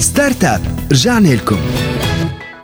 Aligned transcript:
Start 0.00 0.44
Up 0.44 0.60
رجعنا 0.92 1.28
لكم. 1.28 1.58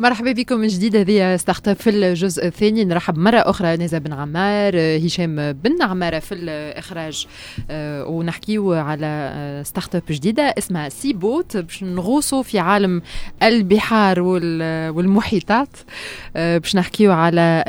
مرحبا 0.00 0.32
بكم 0.32 0.56
من 0.56 0.66
جديد. 0.66 0.96
هذه 0.96 1.36
Start 1.36 1.68
Up 1.68 1.76
في 1.76 1.90
الجزء 1.90 2.46
الثاني. 2.46 2.84
نرحب 2.84 3.18
مرة 3.18 3.36
أخرى 3.36 3.76
نزا 3.76 3.98
بن 3.98 4.12
عمار 4.12 4.76
هشام 4.76 5.52
بن 5.52 5.82
عمارة 5.82 6.18
في 6.18 6.34
الإخراج. 6.34 7.26
آه، 7.70 8.04
ونحكيو 8.06 8.72
على 8.72 9.62
start-up 9.66 10.02
جديدة 10.10 10.42
اسمها 10.42 10.88
Seabot 10.88 11.56
باش 11.56 11.82
نغوصوا 11.82 12.42
في 12.42 12.58
عالم 12.58 13.02
البحار 13.42 14.20
والمحيطات. 14.20 15.76
آه، 16.36 16.58
باش 16.58 16.76
نحكيو 16.76 17.12
على 17.12 17.64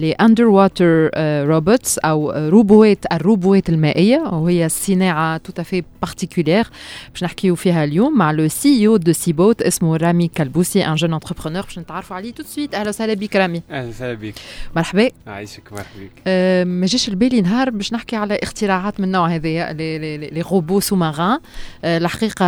les 0.00 0.12
underwater 0.12 1.10
robots 1.46 1.98
أو 1.98 2.48
روبوات 2.48 3.04
الروبوات 3.12 3.68
المائية. 3.68 4.18
وهي 4.18 4.68
صناعة 4.68 5.36
tout 5.36 5.57
à 5.57 5.63
fait 5.63 5.84
particulière 6.02 6.66
باش 7.12 7.24
نحكيو 7.24 7.54
فيها 7.54 7.84
اليوم 7.84 8.18
مع 8.18 8.30
le 8.30 8.48
CEO 8.48 8.86
de 8.86 9.12
Seabot 9.12 9.62
اسمه 9.62 9.96
رامي 9.96 10.28
كالبوسي 10.28 10.86
un 10.86 10.94
jeune 10.94 11.14
entrepreneur 11.14 11.47
entrepreneur 11.48 11.62
باش 11.64 11.78
نتعرفوا 11.78 12.16
عليه 12.16 12.32
tout 12.32 12.39
de 12.39 12.42
suite 12.42 12.74
أهلا 12.74 12.88
وسهلا 12.88 13.14
بك 13.14 13.36
رامي 13.36 13.62
أهلا 13.70 13.88
وسهلا 13.88 14.14
بك 14.14 14.34
مرحبا 14.76 15.10
عايشك 15.26 15.72
مرحبا 15.72 16.00
بك 16.00 16.22
أه 16.26 16.64
ما 16.64 16.86
جاش 16.86 17.08
البالي 17.08 17.40
نهار 17.40 17.70
باش 17.70 17.92
نحكي 17.92 18.16
على 18.16 18.38
اختراعات 18.42 19.00
من 19.00 19.06
النوع 19.06 19.28
هذايا 19.28 19.72
les 19.72 20.40
robots 20.50 20.96
sous-marins 20.96 21.38
أه 21.84 21.98
الحقيقة 21.98 22.44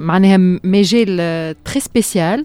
معناها 0.00 0.36
مجال 0.64 1.16
très 1.64 1.80
spécial 1.80 2.44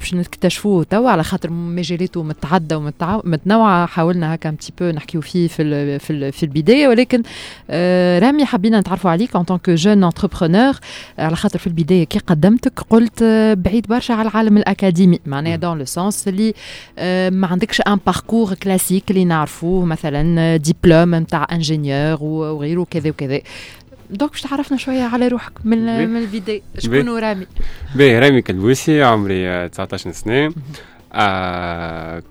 باش 0.00 0.14
نكتشفوه 0.14 0.84
توا 0.84 1.10
على 1.10 1.24
خاطر 1.24 1.50
مجالاته 1.50 2.22
متعدده 2.22 2.78
ومتنوعه 2.78 3.86
حاولنا 3.86 4.34
هكا 4.34 4.48
un 4.48 4.56
peu 4.80 4.90
نحكيو 4.90 5.20
فيه 5.20 5.48
في 5.48 5.98
في, 5.98 6.32
في 6.32 6.42
البداية 6.42 6.88
ولكن 6.88 7.22
آه 7.70 8.18
رامي 8.18 8.44
حبينا 8.44 8.80
نتعرفوا 8.80 9.10
عليك 9.10 9.36
en 9.36 9.42
tant 9.42 9.58
que 9.58 9.70
jeune 9.70 10.04
entrepreneur 10.04 10.74
على 11.18 11.36
خاطر 11.36 11.58
في 11.58 11.66
البداية 11.66 12.04
كي 12.04 12.18
قدمتك 12.18 12.80
قلت 12.90 13.22
بعيد 13.58 13.86
برشا 13.86 14.14
على 14.14 14.28
العالم 14.28 14.56
الأكاديمي. 14.56 15.20
معناها 15.26 15.56
dans 15.56 15.78
le 15.78 15.84
sens 15.84 16.28
اللي 16.28 16.54
آه 16.98 17.30
ما 17.30 17.46
عندكش 17.46 17.80
un 17.80 17.98
parcours 18.06 18.54
classique 18.54 19.10
اللي 19.10 19.24
نعرفوه 19.24 19.84
مثلا 19.84 20.56
ديبلوم 20.56 21.14
نتاع 21.14 21.46
ingénieur 21.52 22.22
وغيره 22.22 22.86
كذا 22.90 23.10
وكذا. 23.10 23.40
donc 24.10 24.30
باش 24.30 24.40
تعرفنا 24.40 24.78
شوية 24.78 25.02
على 25.02 25.28
روحك 25.28 25.52
من 25.64 26.08
من 26.08 26.16
البداية 26.16 26.62
شكون 26.78 27.08
رامي؟ 27.08 27.46
باهي 27.94 28.18
رامي 28.18 28.42
كلبوسي 28.42 29.02
عمري 29.02 29.68
19 29.68 30.12
سنة. 30.12 30.52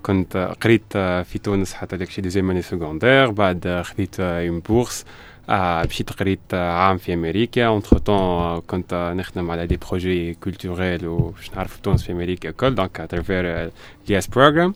كنت 0.02 0.54
قريت 0.60 0.92
في 1.28 1.38
تونس 1.42 1.74
حتى 1.74 1.96
داك 1.96 2.08
الشيء 2.08 2.24
ديزيام 2.24 2.50
اني 2.50 2.62
سكوندير 2.62 3.30
بعد 3.30 3.82
خذيت 3.84 4.20
اون 4.20 4.60
بورس 4.60 5.04
مشيت 5.50 6.12
قريت 6.12 6.54
عام 6.54 6.96
في 6.98 7.14
أمريكا 7.14 7.66
اونتر 7.66 7.98
طون 7.98 8.60
كنت 8.60 9.12
نخدم 9.16 9.50
على 9.50 9.66
دي 9.66 9.78
بروجي 9.88 10.34
كولتوريل 10.34 11.06
وش 11.06 11.50
نعرف 11.56 11.76
تونس 11.76 12.02
في 12.02 12.12
أمريكا 12.12 12.48
الكل 12.48 12.74
دونك 12.74 13.00
اترافير 13.00 13.70
دي 14.06 14.18
اس 14.18 14.26
بروجرام 14.26 14.74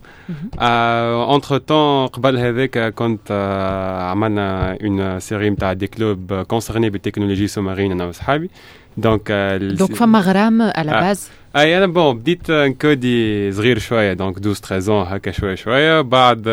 اونتر 0.59 1.57
طون 1.57 2.07
قبل 2.07 2.37
هذاك 2.37 2.93
كنت 2.93 3.31
عملنا 4.11 4.77
اون 4.83 5.19
سيري 5.19 5.49
نتاع 5.49 5.73
دي 5.73 5.87
كلوب 5.87 6.33
كونسيرني 6.33 6.89
بالتكنولوجي 6.89 7.47
سومارين 7.47 7.91
أنا 7.91 8.05
وصحابي 8.05 8.49
دونك 8.97 9.31
دونك 9.61 9.95
فما 9.95 10.19
غرام 10.19 10.61
على 10.61 10.91
باز 10.91 11.29
اي 11.55 11.77
أنا 11.77 11.87
bon 11.87 12.17
بديت 12.19 12.51
نكودي 12.51 13.51
صغير 13.51 13.79
شوية 13.79 14.13
donc 14.13 14.37
12 14.37 14.61
13 14.61 15.15
هكا 15.15 15.31
شوية 15.31 15.55
شوية 15.55 16.01
بعد 16.01 16.47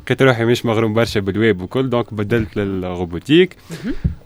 لقيت 0.00 0.22
روحي 0.22 0.44
مش 0.44 0.66
مغروم 0.66 0.92
برشا 0.94 1.20
بالويب 1.20 1.62
وكل 1.62 1.90
donc 1.90 2.14
بدلت 2.14 2.56
لل 2.56 2.73
robotique. 2.73 3.56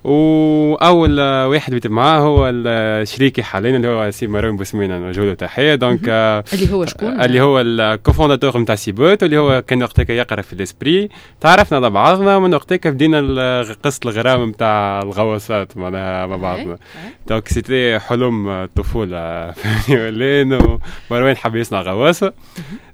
واول 0.05 1.21
واحد 1.21 1.75
بديت 1.75 1.87
معاه 1.87 2.19
هو 2.21 2.53
شريكي 3.05 3.43
حاليا 3.43 3.77
اللي 3.77 3.89
هو 3.89 4.11
سي 4.11 4.27
مروان 4.27 4.57
بوسمين 4.57 4.91
نوجه 4.91 5.21
له 5.21 5.35
تحيه 5.35 5.75
donc 5.75 6.09
اللي 6.09 6.73
هو 6.73 6.87
شكون؟ 6.87 7.21
اللي 7.21 7.41
هو 7.41 7.61
ال 7.61 7.69
cofondateur 7.69 8.59
نتاع 8.59 8.75
Seabot 8.75 9.23
اللي 9.23 9.39
هو 9.39 9.63
كان 9.63 9.83
وقتها 9.83 10.15
يقرأ 10.15 10.43
في 10.43 10.53
ESPRIT. 10.53 11.09
تعرفنا 11.41 11.79
على 11.79 11.91
بعضنا 11.91 12.39
من 12.39 12.55
وقتها 12.55 12.91
بدينا 12.91 13.63
قصة 13.85 14.01
الغرام 14.05 14.49
نتاع 14.49 15.03
الغواصات 15.03 15.77
معناها 15.77 16.27
مع 16.27 16.37
بعضنا. 16.37 16.79
دونك 17.29 17.49
سيتي 17.49 17.99
حلم 17.99 18.49
الطفوله 18.49 19.51
فهمني 19.53 20.03
ولين 20.07 20.59
مروان 21.11 21.37
حب 21.37 21.57
يصنع 21.57 21.83
غواصة. 21.83 22.33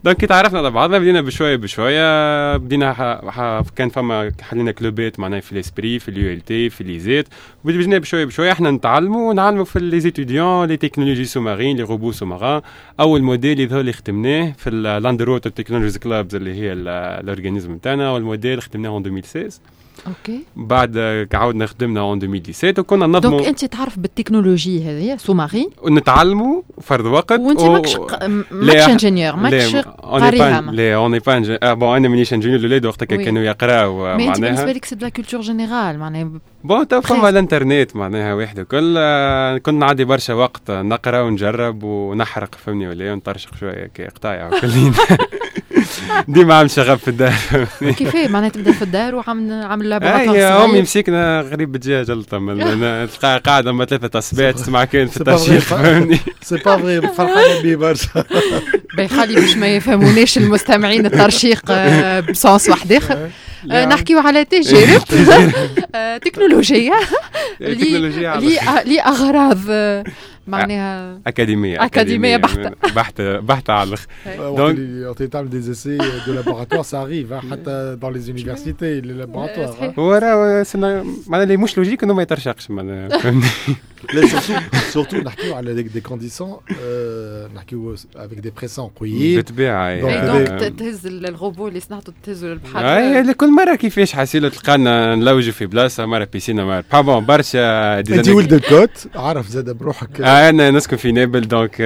دونك 0.05 0.17
كي 0.17 0.27
تعرفنا 0.27 0.59
على 0.59 0.71
بعضنا 0.71 0.99
بدينا 0.99 1.21
بشوية 1.21 1.57
بشوية. 1.57 2.57
بدينا 2.71 3.65
كان 3.77 3.89
فما 3.89 4.33
حلينا 4.41 4.73
كلوبات 4.73 5.21
معناها 5.21 5.41
في 5.41 5.53
الإسبري 5.53 5.99
في 5.99 6.09
اليو 6.09 6.33
إل 6.33 6.41
تي 6.41 6.71
في 6.71 6.85
ليزيت 6.85 7.29
وبدينا 7.65 7.99
بشوية 7.99 8.25
بشوية 8.25 8.53
إحنا 8.53 8.71
نتعلموا 8.71 9.31
ونعلموا 9.31 9.65
في 9.65 9.79
لي 9.79 10.01
ستوديون 10.01 10.69
لي 10.69 10.77
تكنولوجي 10.77 11.25
سومارين 11.25 11.77
لي 11.77 11.83
روبو 11.83 12.13
سومارين 12.13 12.63
أول 13.01 13.23
موديل 13.23 13.61
اللي 13.61 13.81
اللي 13.81 13.93
خدمناه 13.93 14.53
في 14.59 14.71
اللاندر 14.71 15.31
ووتر 15.31 15.51
تكنولوجيز 15.51 15.99
كلابز 15.99 16.35
اللي 16.35 16.55
هي 16.55 16.73
الاورجانيزم 16.73 17.73
نتاعنا 17.73 18.11
والموديل 18.11 18.63
خدمناه 18.63 18.99
2016 18.99 19.59
أوكي 20.07 20.41
بعد 20.57 20.99
عاودنا 21.35 21.67
خدمنا 21.67 22.01
اون 22.01 22.23
2017 22.23 22.81
وكنا 22.81 23.07
نضموا 23.07 23.39
دونك 23.39 23.49
انت 23.49 23.65
تعرف 23.65 23.99
بالتكنولوجي 23.99 24.85
هذه 24.85 25.17
سومارين 25.17 25.71
ونتعلموا 25.83 26.63
فرد 26.81 27.07
وقت 27.07 27.33
وانت 27.33 27.61
و... 27.61 27.73
ماكش 27.73 27.97
ماكش 28.51 28.89
انجينيور 28.89 29.37
ماكش 29.37 29.77
قاريها 29.77 30.61
لا 30.61 30.95
اون 30.95 31.19
با 31.19 31.59
آه 31.63 31.75
بون 31.75 31.97
أنا 31.97 32.09
مانيش 32.09 32.35
انجينيور 32.35 32.61
الاولاد 32.61 32.87
وقتها 32.87 33.07
كانوا 33.07 33.43
يقراو 33.43 33.99
معناها 33.99 34.29
انت 34.29 34.41
بالنسبة 34.41 34.73
لك 34.73 34.85
سي 34.85 34.95
دو 34.95 35.07
لا 35.07 35.09
كولتور 35.09 35.41
جينيرال 35.41 35.99
معناها 35.99 36.31
بون 36.65 36.89
تو 36.89 37.01
فما 37.01 37.29
الانترنت 37.29 37.97
معناها 37.97 38.35
واحد 38.35 38.59
الكل 38.59 38.95
كنا 39.59 39.87
نعدي 39.87 40.05
برشا 40.05 40.35
وقت 40.35 40.71
نقرا 40.71 41.21
ونجرب 41.21 41.83
ونحرق 41.83 42.55
فهمني 42.55 42.89
ولا 42.89 43.13
ونطرشق 43.13 43.55
شوية 43.55 43.87
كي 43.95 44.07
قطايع 44.07 44.47
وكلين 44.49 44.93
ديما 46.29 46.55
عم 46.55 46.69
شغب 46.69 46.99
في 46.99 47.09
الدار. 47.09 47.33
كيفاه؟ 47.99 48.29
معناها 48.29 48.49
تبدا 48.49 48.73
في 48.73 48.83
الدار 48.83 49.15
وعامل 49.15 49.53
عامل 49.53 49.89
لابوراتوار 49.89 50.37
هي 50.37 50.45
أمي 50.45 50.83
مسكنا 50.83 51.41
غريب 51.41 51.73
دجاج 51.73 52.11
الطم 52.11 52.59
تلقاها 53.07 53.39
قاعدة 53.39 53.73
ما 53.73 53.85
ثلاثة 53.85 54.19
اصبات 54.19 54.55
تسمع 54.55 54.85
كان 54.85 55.09
في 55.09 55.17
الترشيق 55.17 55.59
فهمني؟ 55.59 56.19
سي 56.43 56.57
با 56.57 56.77
فري 56.77 57.01
فرحان 57.01 57.63
بيه 57.63 57.77
برشا. 57.77 58.25
خلي 59.09 59.35
باش 59.35 59.57
ما 59.57 59.67
يفهموناش 59.77 60.39
المستمعين 60.39 61.07
الترشيق 61.07 61.73
بصوص 62.31 62.69
واحد 62.69 62.93
آخر. 62.93 63.19
نحكيو 63.67 64.19
على 64.19 64.45
تجارب. 64.45 65.03
تكنولوجيا. 66.25 66.95
لأغراض 68.87 69.59
معناها 70.47 71.21
أكاديمية 71.27 71.85
أكاديمية 71.85 72.37
بحتة. 72.37 72.71
بحتة 72.95 73.41
بحتة 73.41 73.73
على 73.73 73.89
الآخر 73.89 74.07
donc 74.57 75.17
tu 75.17 75.23
تعمل 75.31 75.51
des 75.51 75.67
essais 75.71 75.99
de 76.27 76.33
laboratoire 76.33 76.85
ça 76.85 77.01
arrive 77.01 77.35
حتى 77.51 77.97
dans 78.03 78.11
les 78.11 78.31
universités 78.31 79.01
les 79.01 79.15
laboratoires 79.25 79.99
ورا 79.99 80.65
معناها 81.27 81.43
اللي 81.43 81.57
مش 81.57 81.79
logique 81.79 82.03
إنه 82.03 82.15
ما 82.15 82.23
يترشقش 82.23 82.71
معناها 82.71 83.09
surtout 84.91 85.17
نحكيو 85.17 85.55
على 85.55 85.83
des 85.83 86.01
conditions 86.01 86.57
نحكيو 87.55 87.95
avec 88.17 88.39
des 88.39 88.53
pressions 88.57 88.91
قويين. 89.01 89.37
بالطبيعه 89.37 90.01
donc 90.27 90.73
تهز 90.79 91.07
الروبو 91.07 91.69
اللي 91.69 91.81
صنعته 91.81 92.13
تهزه 92.23 92.47
للبحر. 92.47 92.81
اي 93.51 93.57
كل 93.57 93.67
مره 93.67 93.75
كيفاش 93.75 94.13
حاسيلو 94.13 94.49
تلقانا 94.49 95.15
نلوجوا 95.15 95.53
في 95.53 95.67
بلاصة 95.67 96.07
مرة 96.07 96.29
piscine 96.33 96.65
مرة. 96.65 97.03
bon 97.03 97.25
برشا 97.27 97.99
انت 97.99 98.29
ولد 98.29 98.53
الكوت 98.53 99.09
عارف 99.15 99.47
زاد 99.49 99.71
بروحك. 99.71 100.21
أنا 100.21 100.71
نسكن 100.71 100.97
في 100.97 101.13
نابل 101.13 101.41
donc 101.49 101.77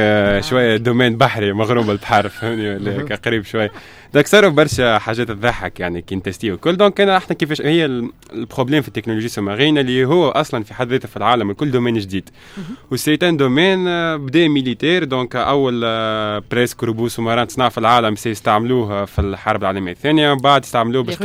شوية 0.51 0.77
domaine 0.77 1.17
بحري 1.17 1.53
مغروم 1.53 1.87
بالبحر 1.87 2.29
فهمني؟ 2.29 3.03
قريب 3.25 3.45
شوية 3.45 3.73
donc 4.15 4.27
صاروا 4.27 4.51
برشا 4.51 4.99
حاجات 4.99 5.29
تضحك 5.29 5.81
يعني 5.81 6.03
كي 6.03 6.17
نتستي 6.17 6.53
وكل 6.53 6.77
donc 6.77 7.01
أنا 7.01 7.17
أحنا 7.17 7.37
كيفاش 7.37 7.61
هي 7.63 7.85
ال 8.33 8.38
problème 8.38 8.83
في 8.83 8.89
التكنولوجيا 8.89 9.27
ال 9.27 9.31
sous-marine 9.31 9.79
اللي 9.79 10.05
هو 10.05 10.29
أصلا 10.29 10.65
في 10.65 10.75
حد 10.75 10.89
ذاته 10.89 11.09
في 11.09 11.17
العالم 11.17 11.51
الكل 11.51 11.71
domaine 11.71 11.99
جديد. 11.99 12.31
و 12.91 12.96
c'est 12.97 13.25
un 13.25 13.37
domaine 13.37 13.85
بدا 14.17 14.49
militaire 14.49 15.05
donc 15.05 15.37
أول 15.37 15.81
presque 16.51 16.85
robot 16.85 17.09
sous-marin 17.09 17.47
تصنع 17.47 17.69
في 17.69 17.79
العالم 17.79 18.17
سيستعملوه 18.17 19.05
في 19.05 19.21
الحرب 19.21 19.61
العالمية 19.63 19.93
الثانية 19.93 20.33
بعد 20.33 20.63
استعملوه 20.63 21.03
باش 21.03 21.17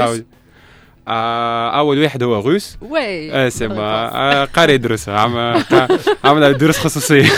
أول 1.74 2.02
واحد 2.04 2.24
هو 2.24 2.40
russe 2.40 2.78
oui. 2.82 3.32
آه 3.34 3.50
سيما 3.50 4.16
آه 4.16 4.46
قاري 4.46 4.74
يدرس 4.74 5.10
عمل 5.10 5.64
عمل 6.24 6.58
دروس 6.58 6.78
خصوصية. 6.78 7.30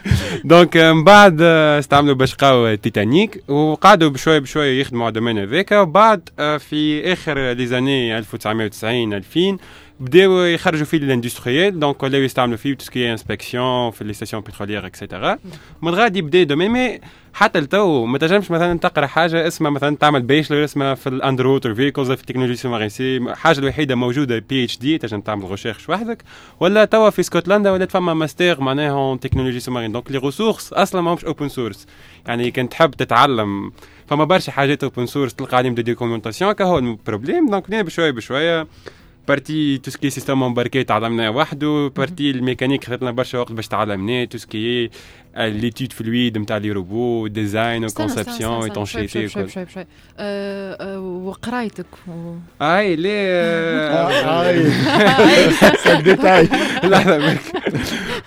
donc 0.44 0.76
من 0.76 1.04
بعد 1.04 1.42
استعملوا 1.42 2.14
باش 2.14 2.34
قاو 2.34 2.74
تيتانيك 2.74 3.42
وقعدوا 3.48 4.08
بشويه 4.08 4.38
بشويه 4.38 4.80
يخدموا 4.80 5.02
على 5.04 5.08
ال 5.08 5.12
domaine 5.12 5.38
هذاك. 5.38 5.72
وبعد 5.72 6.28
في 6.38 7.12
آخر 7.12 7.52
les 7.52 7.66
années 7.66 8.18
1990 8.18 9.14
2000 9.14 9.58
بداو 10.00 10.44
يخرجوا 10.44 10.84
فيه 10.84 10.98
ال 10.98 11.06
industriel 11.06 11.80
donc 11.80 12.02
ولاو 12.02 12.20
يستعملوا 12.20 12.56
فيه 12.56 12.74
tout 12.74 12.91
ce 12.91 12.99
qui 12.99 13.12
est 13.12 13.30
inspection 13.30 13.90
في 13.90 14.04
les 14.04 14.12
stations 14.12 14.42
pétrolières 14.42 14.86
et 14.86 14.99
cetera 14.99 15.38
من 15.82 15.94
غادي 15.94 16.18
يبدا 16.18 16.42
domaine 16.42 16.70
mais 16.70 17.00
حتى 17.34 17.60
لتو 17.60 18.06
ما 18.06 18.18
تنجمش 18.18 18.50
مثلا 18.50 18.78
تقرأ 18.78 19.06
حاجة 19.06 19.46
اسمها 19.46 19.70
مثلا 19.70 19.96
تعمل 19.96 20.22
bachelor 20.22 20.64
اسمها 20.64 20.94
في 20.94 21.08
ال 21.08 21.19
under 21.19 21.74
vehicles 21.74 22.12
في 22.12 22.20
ال 22.20 22.23
technologie 22.23 22.56
sous-marine 22.56 22.88
c'est 22.88 23.16
الحاجة 23.16 23.58
الوحيدة 23.58 23.94
موجودة 23.94 24.38
PhD 24.38 24.98
تنجم 24.98 25.20
تعمل 25.20 25.50
recherche 25.50 25.88
وحدك. 25.88 26.22
ولا 26.60 26.84
توا 26.84 27.10
في 27.10 27.20
اسكتلندا 27.20 27.70
ولات 27.70 27.90
فما 27.90 28.14
ماستر 28.14 28.60
معناها 28.60 28.90
en 28.90 29.20
technologie 29.20 29.70
donc 29.70 30.10
les 30.10 30.18
ressources 30.18 30.72
أصلا 30.72 31.00
ماهمش 31.00 31.24
open 31.24 31.48
source 31.48 31.86
يعني 32.26 32.50
كنت 32.50 32.70
تحب 32.72 32.90
تتعلم. 32.90 33.72
فما 34.06 34.24
برشا 34.24 34.52
حاجات 34.52 34.84
open 34.84 35.06
source 35.06 35.34
تلقى 35.34 35.56
عليهم 35.56 35.74
des 35.74 35.82
documentations 35.82 36.52
كهو 36.52 36.78
ال 36.78 36.86
problème 36.86 37.50
donc 37.50 37.70
بشويه 37.70 38.10
بشوية. 38.10 38.66
partie 39.28 39.78
tout 39.78 39.90
ce 39.90 39.98
qui 39.98 40.10
est 40.10 40.20
système 40.20 40.42
embarqué 40.42 40.84
تعلمناه 40.84 41.30
وحده 41.30 41.92
partie 41.96 42.30
ال 42.30 42.35
mécanique 42.35 42.84
خذتنا 42.84 43.10
برشا 43.10 43.38
وقت 43.38 43.52
باش 43.52 43.68
تعلمناه 43.68 44.24
tout 44.24 44.38
ce 44.38 44.59
qui 44.59 44.90
est 45.36 45.53
l'étude 45.53 45.92
fluide 45.92 46.38
نتاع 46.38 46.56
les 46.56 46.72
robots 46.72 47.26
design 47.26 47.84
و 47.84 47.91
conception 47.91 48.56
و 48.56 48.62
étanchéité 48.62 49.26
وكل 49.26 49.50
شوي 49.50 49.66
شوي 49.66 49.86
وقرايتك 50.98 51.86
اي 52.62 52.96
ليه 52.96 53.26
اي 54.42 56.02
détail 56.02 56.48
لحظه 56.84 57.38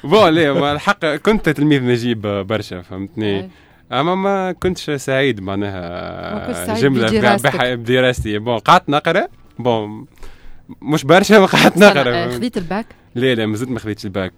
bon 0.03 0.29
ليه 0.29 0.71
الحق 0.71 1.05
كنت 1.05 1.49
تلميذ 1.49 1.83
نجيب 1.83 2.21
برشا 2.21 2.81
فهمتني 2.81 3.49
اما 3.91 4.15
ما 4.15 4.51
كنتش 4.51 4.91
سعيد 4.91 5.41
معناها 5.41 6.73
جمله 6.73 7.37
بدراستي 7.75 8.37
bon 8.39 8.57
قعدت 8.57 8.89
نقرا 8.89 9.27
bon 9.59 10.05
مش 10.81 11.03
برشا 11.03 11.33
ما 11.33 11.45
قعدت 11.45 11.77
نقرا. 11.77 12.31
خذيت 12.31 12.57
الباك؟ 12.57 12.85
لا 13.15 13.35
لا 13.35 13.45
مازلت 13.45 13.69
ما 13.69 13.79
خذيتش 13.79 14.05
الباك. 14.05 14.33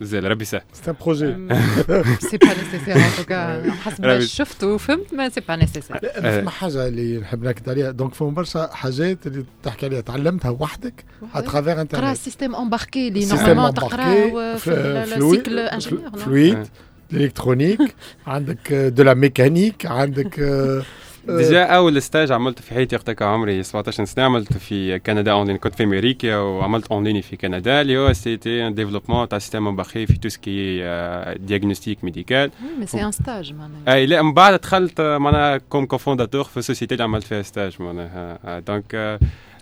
مازال 0.00 0.24
ربي 0.24 0.42
يسهل. 0.42 0.60
c'est 0.72 0.90
un 0.90 0.96
projet 1.00 1.26
c'est 2.20 2.36
pas 2.36 2.46
nécessaire 2.46 2.96
en 2.96 3.10
tout 3.16 3.47
cas 3.47 3.70
حسب 3.72 4.06
ما 4.06 4.20
شفت 4.20 4.64
وفهمت 4.64 5.14
ما 5.14 5.28
c'est 5.28 5.40
pas 5.40 5.56
nécessaire 5.56 5.98
فما 6.22 6.50
حاجة 6.50 6.88
اللي 6.88 7.18
نحب 7.18 7.42
ناكد 7.42 7.68
عليها. 7.68 7.90
donc 7.90 8.14
فما 8.14 8.30
برشا 8.30 8.66
حاجات 8.72 9.26
اللي 9.26 9.44
تحكي 9.62 9.86
عليها. 9.86 10.00
تعلمتها 10.00 10.50
وحدك 10.50 11.04
à 11.34 11.39
travers 11.39 11.72
انترنت 11.72 11.92
تقرا 11.92 12.12
ال 12.12 12.17
système 12.17 12.54
embarqué 12.54 13.08
اللي 13.08 13.26
normalement 13.26 13.74
تقراه 13.74 14.56
في 14.56 14.70
ال 14.70 14.85
cycle 14.85 15.58
ingénieur 15.58 16.10
fluide 16.18 16.66
ال 17.12 17.18
électronique 17.18 17.94
عندك 18.26 18.72
de 18.72 19.02
la 19.02 19.14
mécanique 19.14 19.86
عندك 19.86 20.40
déjà 21.28 21.64
أول 21.64 22.02
stage 22.02 22.32
عملته 22.32 22.62
في 22.62 22.74
حياتي 22.74 22.96
وقتها 22.96 23.26
عمري 23.26 23.62
17 23.62 24.04
سنة 24.04 24.24
عملت 24.24 24.52
في 24.52 24.98
كندا 24.98 25.32
اونلاين 25.32 25.58
كنت 25.58 25.74
في 25.74 25.84
أمريكا 25.84 26.36
وعملت 26.36 26.86
اونلاين 26.86 27.20
في 27.20 27.36
كندا. 27.36 27.80
اللي 27.80 27.98
هو 27.98 28.12
c'était 28.12 28.66
un 28.66 28.74
développement 28.74 29.28
تاع 29.28 29.38
système 29.38 29.66
embarqué 29.68 30.06
في 30.06 30.18
tout 30.18 30.28
ce 30.28 30.41
qui 30.41 30.59
est 30.59 30.78
diagnostic 31.36 32.04
médical 32.04 32.50
mais 32.78 32.86
c'est 32.86 33.04
un 33.04 33.12
stage 33.12 33.52
معناها 33.52 33.94
اي 33.94 34.06
لا 34.06 34.22
من 34.22 34.34
بعد 34.34 34.60
دخلت 34.60 35.00
معناها 35.00 35.56
comme 35.58 35.86
cofondateur 35.86 36.44
في 36.44 36.56
ال 36.56 36.61
société 36.61 36.94
اللي 36.94 37.04
عملت 37.04 37.24
فيها 37.26 37.42
stage 37.42 37.82
معناها 37.82 38.58
donc 38.60 39.18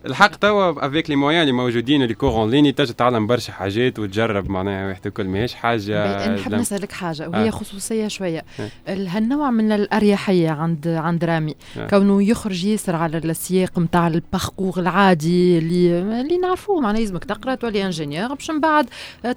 الحق 0.06 0.34
توا 0.34 0.86
avec 0.86 1.10
les 1.10 1.16
moyens 1.16 1.40
اللي 1.40 1.52
موجودين 1.52 2.02
ال 2.02 2.05
les 2.05 2.14
cours 2.14 2.30
en 2.30 2.50
ligne 2.50 2.72
تجي 2.72 2.92
تتعلم 2.92 3.26
برشا 3.26 3.52
حاجات 3.52 3.98
وتجرب 3.98 4.50
معناها 4.50 4.88
واحد 4.88 5.06
الكل 5.06 5.24
ماهيش 5.24 5.54
حاجة 5.54 6.28
نحب 6.34 6.54
نسالك 6.54 6.92
حاجة 6.92 7.28
وهي 7.28 7.48
آه. 7.48 7.50
خصوصية 7.50 8.08
شوية. 8.08 8.44
هالنوع 8.88 9.50
من 9.50 9.72
الأريحية 9.72 10.50
عند 10.50 10.88
عند 10.88 11.24
رامي؟ 11.24 11.54
آه. 11.78 11.86
كونه 11.86 12.22
يخرج 12.22 12.64
ياسر 12.64 12.96
على 12.96 13.18
السياق 13.18 13.78
نتاع 13.78 14.06
ال 14.06 14.14
parcours 14.14 14.74
العادي 14.76 15.58
اللي 15.58 16.00
اللي 16.20 16.38
نعرفوه 16.38 16.80
معناها 16.80 17.00
لازمك 17.00 17.24
تقرأ 17.24 17.54
تولي 17.54 17.84
ingénieur 17.84 18.34
باش 18.34 18.50
من 18.50 18.60
بعد 18.60 18.86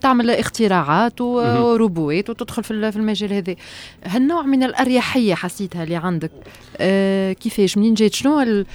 تعمل 0.02 0.30
اختراعات 0.30 1.22
وروبوات 1.22 2.30
وتدخل 2.30 2.64
في 2.64 2.72
المجال 2.72 3.34
هذا. 3.34 3.56
هالنوع 4.06 4.42
من 4.42 4.64
الأريحية 4.64 5.34
حسيتها 5.36 5.84
اللي 5.84 5.96
عندك؟ 5.96 6.32
آه 6.78 7.34
كيفاش؟ 7.34 7.78
منين 7.78 7.94
جات؟ 7.94 8.14
شنو 8.14 8.66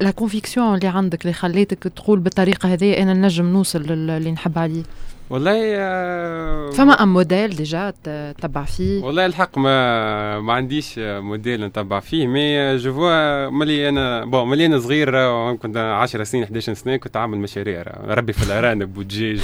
la 0.00 0.10
conviction 0.16 0.63
اللي 0.74 0.88
عندك 0.88 1.22
اللي 1.22 1.32
خليتك 1.32 1.82
تقول 1.82 2.18
بالطريقة 2.18 2.72
هذه 2.72 3.02
أنا 3.02 3.14
نجم 3.14 3.46
نوصل 3.46 3.82
للي 3.82 4.32
نحب 4.32 4.58
عليه. 4.58 4.82
والله 5.30 5.74
آه 5.76 6.70
فما 6.70 7.02
un 7.02 7.12
modèle 7.12 7.56
déjà 7.56 7.92
تتبع 8.04 8.64
فيه؟ 8.64 9.02
والله 9.02 9.26
الحق 9.26 9.58
ما 9.58 10.40
ما 10.40 10.52
عنديش 10.52 10.94
موديل 10.98 11.66
نتبع 11.66 12.00
فيه 12.00 12.26
mais 12.26 12.76
je 12.76 12.94
vois 12.94 13.48
ملي 13.50 13.88
أنا 13.88 14.24
bon 14.24 14.48
ملي 14.48 14.66
أنا 14.66 14.78
صغير 14.78 15.10
كنت 15.56 15.76
10 15.76 16.24
سنين 16.24 16.42
11 16.44 16.74
سنة 16.74 16.96
كنت 16.96 17.16
عامل 17.16 17.38
مشاريع 17.38 17.84
نربي 18.06 18.32
في 18.32 18.42
الأرانب 18.42 18.98
والدجاج 18.98 19.40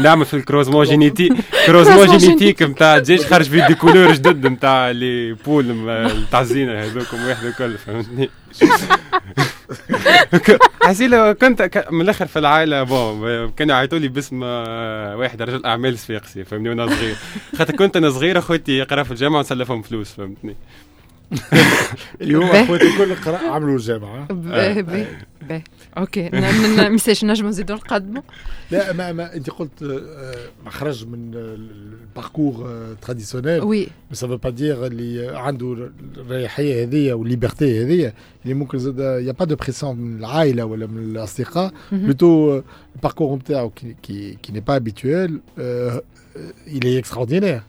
ونعمل 0.00 0.24
في 0.30 0.34
ال 0.34 0.38
croisement 0.38 0.84
génétique 0.84 1.28
croisement 1.66 2.16
génétique 2.16 2.62
نتاع 2.62 2.96
الدجاج 2.96 3.20
خرج 3.20 3.48
فيه 3.48 3.66
des 3.66 3.74
couleurs 3.74 4.12
جدد 4.12 4.46
نتاع 4.46 4.90
les 4.90 5.32
poules 5.32 5.66
نتاع 6.28 6.40
الزينة 6.40 6.72
هذوكم 6.72 7.26
واحد 7.26 7.44
الكل 7.44 7.78
فهمتني؟ 7.78 8.30
حسيلة 10.82 11.32
كنت 11.32 11.84
من 11.90 12.00
الآخر 12.00 12.26
في 12.26 12.38
العائلة 12.38 12.82
bon 12.82 13.50
كانوا 13.50 13.74
يعيطوا 13.74 13.98
لي 13.98 14.08
باسم 14.08 14.42
واحد 14.42 15.42
رجل 15.42 15.64
أعمال 15.66 15.98
صفاقسي 15.98 16.44
فهمني 16.44 16.68
وأنا 16.68 16.86
صغير. 16.86 17.16
خاطر 17.58 17.76
كنت 17.76 17.96
أنا 17.96 18.10
صغير 18.10 18.38
أخوتي 18.38 18.72
يقرا 18.72 19.02
في 19.02 19.10
الجامعة 19.10 19.38
ونسلفهم 19.38 19.82
فلوس 19.82 20.12
فهمتني. 20.12 20.56
اليوم 22.20 22.44
اخوتي 22.44 22.86
الكل 22.86 23.14
قرا 23.14 23.38
عملوا 23.38 23.76
الجامعة 23.76 24.26
باهي 24.32 24.82
باهي 24.82 25.62
OK. 25.98 26.30
message 26.88 27.24
نجم 27.24 27.48
نزيدو 27.48 27.74
نقدموا 27.74 28.22
لا 28.70 28.92
ما, 28.92 29.12
ما 29.12 29.34
أنت 29.34 29.50
قلت 29.50 29.82
ما 30.64 30.70
خرج 30.70 31.06
من 31.06 31.34
ال 31.34 31.49
parcours 31.49 32.70
traditionnel 33.02 33.62
oui 33.62 33.88
mais 34.10 34.14
ça 34.14 34.21
veut 34.21 34.36
pas 34.36 34.50
dire 34.50 34.86
اللي 34.86 35.36
عنده 35.36 35.90
الأريحية 36.16 36.84
هذه 36.84 37.12
وال 37.12 37.28
liberté 37.28 37.82
هذه 37.82 38.12
اللي 38.44 38.54
ممكن 38.54 38.78
زاد 38.78 38.98
y 38.98 39.32
a 39.32 39.35
pas 39.35 39.44
de 39.44 39.56
pression 39.56 39.96
من 39.96 40.18
العائلة 40.18 40.64
ولا 40.64 40.86
من 40.86 41.02
الأصدقاء. 41.02 41.72
plutôt 41.92 42.62
ال 42.96 43.00
parcours 43.00 43.36
نتاعو 43.36 43.70
qui 43.70 43.96
qui 44.42 44.52
n'est 44.52 44.60
pas 44.60 44.78
habituel 44.78 45.30
il 46.66 46.84
est 46.84 47.04
extraordinaire. 47.04 47.62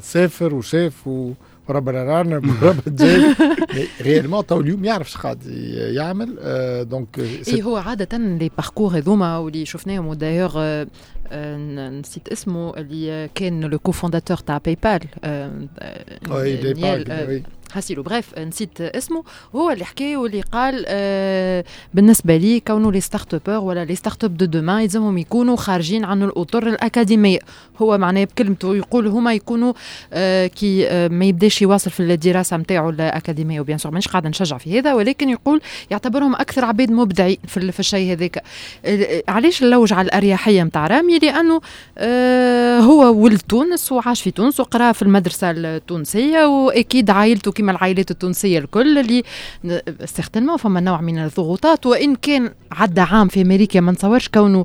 سافر 0.00 0.54
وشاف 0.54 1.06
و 1.06 1.32
ربنا 1.70 2.04
رانا 2.04 2.36
ربنا 2.36 2.82
جاي 2.86 3.34
réellement 4.00 4.46
تو 4.46 4.60
اليوم 4.60 4.84
يعرف 4.84 5.06
اش 5.06 5.16
قاعد 5.16 5.46
يعمل 5.96 6.36
donc 6.88 7.18
اي 7.48 7.62
هو 7.62 7.76
عاده 7.76 8.18
les 8.18 8.50
parcours 8.56 8.96
هذوما 8.96 9.38
واللي 9.38 9.66
شفناهم 9.66 10.06
ودايوغ 10.06 10.84
نسيت 11.32 12.28
اسمه 12.28 12.76
اللي 12.76 13.28
كان 13.34 13.64
le 13.64 13.78
cofondateur 13.78 14.36
تاع 14.36 14.58
PayPal 14.58 15.00
حسيلو 17.70 18.02
bref 18.02 18.38
نسيت 18.38 18.80
اسمه. 18.80 19.24
هو 19.54 19.70
اللي 19.70 19.84
حكى 19.84 20.16
واللي 20.16 20.40
قال 20.40 20.84
آه 20.88 21.64
بالنسبة 21.94 22.36
لي 22.36 22.60
كونه 22.60 22.92
les 22.92 23.00
startuppers 23.00 23.58
ولا 23.58 23.84
les 23.84 23.94
startups 23.94 24.36
de 24.36 24.44
demain 24.44 24.82
يلزمهم 24.82 25.18
يكونوا 25.18 25.56
خارجين 25.56 26.04
عن 26.04 26.22
الأطر 26.22 26.66
الأكاديمية. 26.66 27.38
هو 27.78 27.98
معناه 27.98 28.24
بكلمته 28.24 28.76
يقول 28.76 29.06
هما 29.06 29.34
يكونوا 29.34 29.72
آه 30.12 30.46
كي 30.46 30.88
آه 30.88 31.08
ما 31.08 31.24
يبداش 31.24 31.62
يواصل 31.62 31.90
في 31.90 32.00
الدراسة 32.00 32.56
نتاعو 32.56 32.90
الأكاديمية. 32.90 33.60
و 33.60 33.64
bien 33.64 33.78
sûr 33.78 33.92
مانيش 33.92 34.08
قاعدة 34.08 34.28
نشجع 34.28 34.58
في 34.58 34.78
هذا 34.78 34.94
ولكن 34.94 35.28
يقول 35.28 35.60
يعتبرهم 35.90 36.34
أكثر 36.34 36.64
عباد 36.64 36.90
مبدعين 36.90 37.36
في, 37.46 37.72
في 37.72 37.80
الشيء 37.80 38.12
هذاك. 38.12 38.42
علاش 39.28 39.62
نلوج 39.62 39.92
على 39.92 40.06
الأريحية 40.06 40.62
نتاع 40.62 40.86
رامي؟ 40.86 41.18
لأنه 41.18 41.60
آه 41.98 42.80
هو 42.80 43.14
ولد 43.14 43.40
تونس 43.40 43.92
وعاش 43.92 44.22
في 44.22 44.30
تونس 44.30 44.60
وقرأ 44.60 44.92
في 44.92 45.02
المدرسة 45.02 45.50
التونسية 45.50 46.44
وأكيد 46.46 47.10
عائلته 47.10 47.52
كما 47.60 47.72
العائلات 47.72 48.10
التونسية 48.10 48.58
الكل 48.58 48.98
اللي 48.98 49.22
certainement 50.04 50.56
فما 50.56 50.80
نوع 50.80 51.00
من 51.00 51.18
الضغوطات. 51.18 51.86
وإن 51.86 52.16
كان 52.16 52.50
عدى 52.72 53.00
عام 53.00 53.28
في 53.28 53.42
أمريكا 53.42 53.80
ما 53.80 53.92
نتصورش 53.92 54.28
كونه 54.28 54.64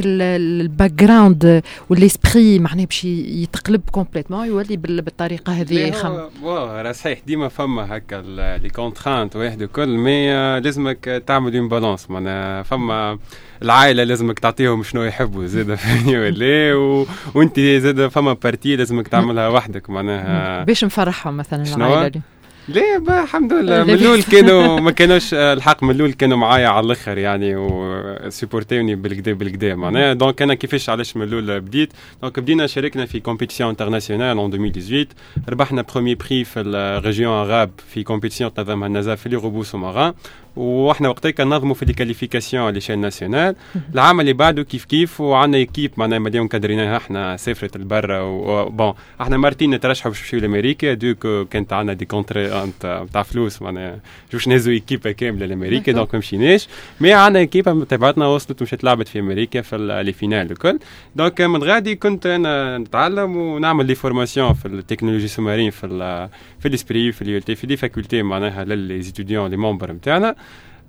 ال 0.00 0.92
background 0.92 1.62
وال 1.90 2.07
esprit 2.07 2.58
معناه 2.58 2.84
باش 2.84 3.04
يتقلب 3.04 3.82
complètement 3.90 4.46
يولي 4.46 4.76
بالطريقة 4.76 5.52
هذه 5.52 5.74
يخم 5.74 6.18
راه 6.44 6.92
صحيح 6.92 7.18
ديما 7.26 7.48
فما 7.48 7.96
هكا 7.96 8.16
les 8.62 8.68
contraintes 8.68 9.36
واحد 9.36 9.62
الكل 9.62 9.88
mais 9.88 10.32
لازمك 10.60 11.22
تعمل 11.26 11.56
une 11.56 11.68
balance 11.68 12.10
معناها 12.10 12.62
فما 12.62 13.18
العائله 13.62 14.04
لازمك 14.04 14.38
تعطيهم 14.38 14.82
شنو 14.82 15.02
يحبوا 15.02 15.46
زاد 15.46 15.74
فهمني 15.74 16.18
ولا 16.18 16.74
و... 16.74 17.06
وانت 17.34 17.60
زاد 17.60 18.06
فما 18.06 18.32
partie 18.32 18.76
لازمك 18.76 19.08
تعملها 19.08 19.48
وحدك 19.48 19.90
معناها 19.90 20.64
باش 20.64 20.84
نفرحهم 20.84 21.36
مثلا 21.36 21.62
العائلة. 21.76 22.08
دي. 22.08 22.21
ليه 22.68 22.96
الحمد 22.96 23.52
لله. 23.52 23.84
من 23.84 23.94
الأول 23.94 24.22
كانوا 24.22 24.80
ما 24.86 24.90
كانوش 24.90 25.34
الحق 25.34 25.82
من 25.82 25.90
الأول 25.90 26.12
كانوا 26.12 26.36
معايا 26.36 26.68
على 26.68 26.86
الآخر 26.86 27.18
يعني 27.18 27.56
وسيبورتيوني 27.56 28.94
بالكدا 28.94 29.32
بالكدا 29.32 29.74
معناها 29.74 30.12
donc 30.12 30.42
أنا 30.42 30.54
كيفاش 30.54 30.88
علاش 30.88 31.16
من 31.16 31.22
الأول 31.22 31.60
بديت؟ 31.60 31.92
donc 32.22 32.40
بدينا 32.40 32.66
شاركنا 32.66 33.06
في 33.06 33.20
compétition 33.20 33.70
internationale 33.70 34.38
en 34.38 34.54
2018 34.54 35.06
ربحنا 35.48 35.82
premier 35.82 36.14
prix 36.14 36.44
في 36.44 36.60
ال 36.60 36.70
région 36.70 37.32
arabe 37.32 37.70
في 37.88 38.02
compétition 38.02 38.54
تنظمها 38.54 38.88
النزاف 38.88 39.20
في 39.20 39.28
les 39.28 39.36
robots 39.36 39.62
sous-marins 39.62 40.14
وإحنا 40.56 41.08
وقتها 41.08 41.30
كنظموا 41.30 41.74
في 41.74 41.82
ال 41.82 41.88
qualification 41.88 42.72
à 42.74 42.76
l'échelle 42.76 42.98
nationale. 42.98 43.56
العام 43.94 44.20
اللي 44.20 44.32
بعده 44.32 44.62
كيف 44.62 44.84
كيف 44.84 45.20
وعندنا 45.20 45.58
équipe 45.58 45.90
معناها 45.96 46.18
اللي 46.18 46.48
encadrيناها 46.48 46.96
إحنا 46.96 47.36
سافرت 47.36 47.76
لبرا 47.76 48.20
و 48.20 48.38
bon 48.38 48.94
إحنا 49.20 49.36
مرتين 49.36 49.70
نترشحوا 49.70 50.10
باش 50.10 50.20
نمشيو 50.20 50.40
لأمريكا 50.40 50.94
donc 50.94 51.48
كانت 51.48 51.72
عندنا 51.72 51.92
des 51.92 52.04
contraintes 52.04 52.70
تاع 53.12 53.22
فلوس 53.22 53.62
معناها. 53.62 53.98
باش 54.32 54.48
نهزو 54.48 54.70
équipe 54.70 55.08
كاملة 55.08 55.46
لأمريكا 55.46 55.92
donc 55.92 56.14
ما 56.14 56.18
مشيناش. 56.18 56.68
mais 57.00 57.12
عندنا 57.12 57.40
équipe 57.40 57.84
تبعتنا 57.88 58.26
وصلت 58.26 58.62
ومشات 58.62 58.84
لعبت 58.84 59.08
في 59.08 59.18
أمريكا 59.18 59.60
في 59.60 60.02
les 60.04 60.12
finales 60.12 60.50
الكل. 60.50 60.78
دونك 61.16 61.40
من 61.40 61.64
غادي 61.64 61.94
كنت 61.94 62.26
أنا 62.26 62.78
نتعلم 62.78 63.36
ونعمل 63.36 63.86
لي 63.86 63.94
فورماسيون 63.94 64.52
في 64.54 64.66
التكنولوجي 64.66 65.28
سومارين 65.28 65.70
في 65.70 66.28
في 66.60 66.68
الإسبري 66.68 67.12
في 67.12 67.22
اليو 67.22 67.40
في 67.40 67.66
دي 67.66 67.76
فاكولتي 67.76 68.22
معناها 68.22 68.64
للي 68.64 69.02
لي 69.28 69.56
ممبر 69.56 69.92
نتاعنا. 69.92 70.34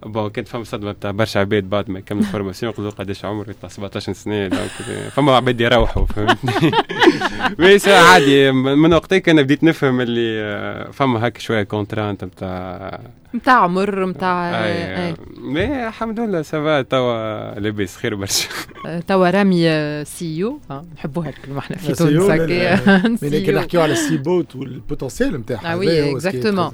بون 0.06 0.30
كانت 0.30 0.48
فما 0.48 0.64
صدمة 0.64 0.92
بتاع 0.92 1.12
برشا 1.12 1.40
عباد 1.40 1.70
بعد 1.70 1.90
ما 1.90 2.00
كمل 2.00 2.24
فورماسيون 2.24 2.74
يقولوا 2.74 2.92
قداش 2.92 3.26
عمري 3.26 3.54
بتاع 3.54 3.70
17 3.70 4.14
سنة 4.14 4.48
دونك 4.48 4.70
فما 5.12 5.36
عباد 5.36 5.62
يروحوا 5.62 6.06
فهمتني؟ 6.06 6.72
بس 7.60 7.88
عادي 7.88 8.52
من 8.52 8.94
وقتها 8.94 9.18
كان 9.18 9.44
بديت 9.44 9.64
نفهم 9.64 10.02
اللي 10.02 10.94
فما 10.94 11.28
هكا 11.28 11.40
شوية 11.40 11.64
كونترانت 11.64 12.24
بتاع 12.24 13.00
نتاع 13.36 13.64
عمر 13.64 14.06
نتاع 14.06 14.66
mais 15.38 15.88
الحمد 15.88 16.20
لله 16.20 16.42
ça 16.42 16.62
va 16.62 16.82
توا 16.82 17.60
لاباس 17.60 17.98
خير 17.98 18.16
برشا. 18.16 18.48
توا 19.08 19.30
رامي 19.30 20.06
CEO 20.06 20.60
نحبوها 20.96 21.30
الكلمة 21.30 21.60
إحنا 21.60 21.78
في 21.78 21.94
تونس. 21.94 23.24
لكن 23.24 23.56
نحكيو 23.60 23.82
على 23.82 23.94
ال 23.94 24.00
Sea 24.00 24.18
bot 24.18 24.56
وال 24.56 24.70
potentiel 24.70 25.34
نتاعها 25.34 25.76
oui 25.76 26.12
exactement 26.12 26.72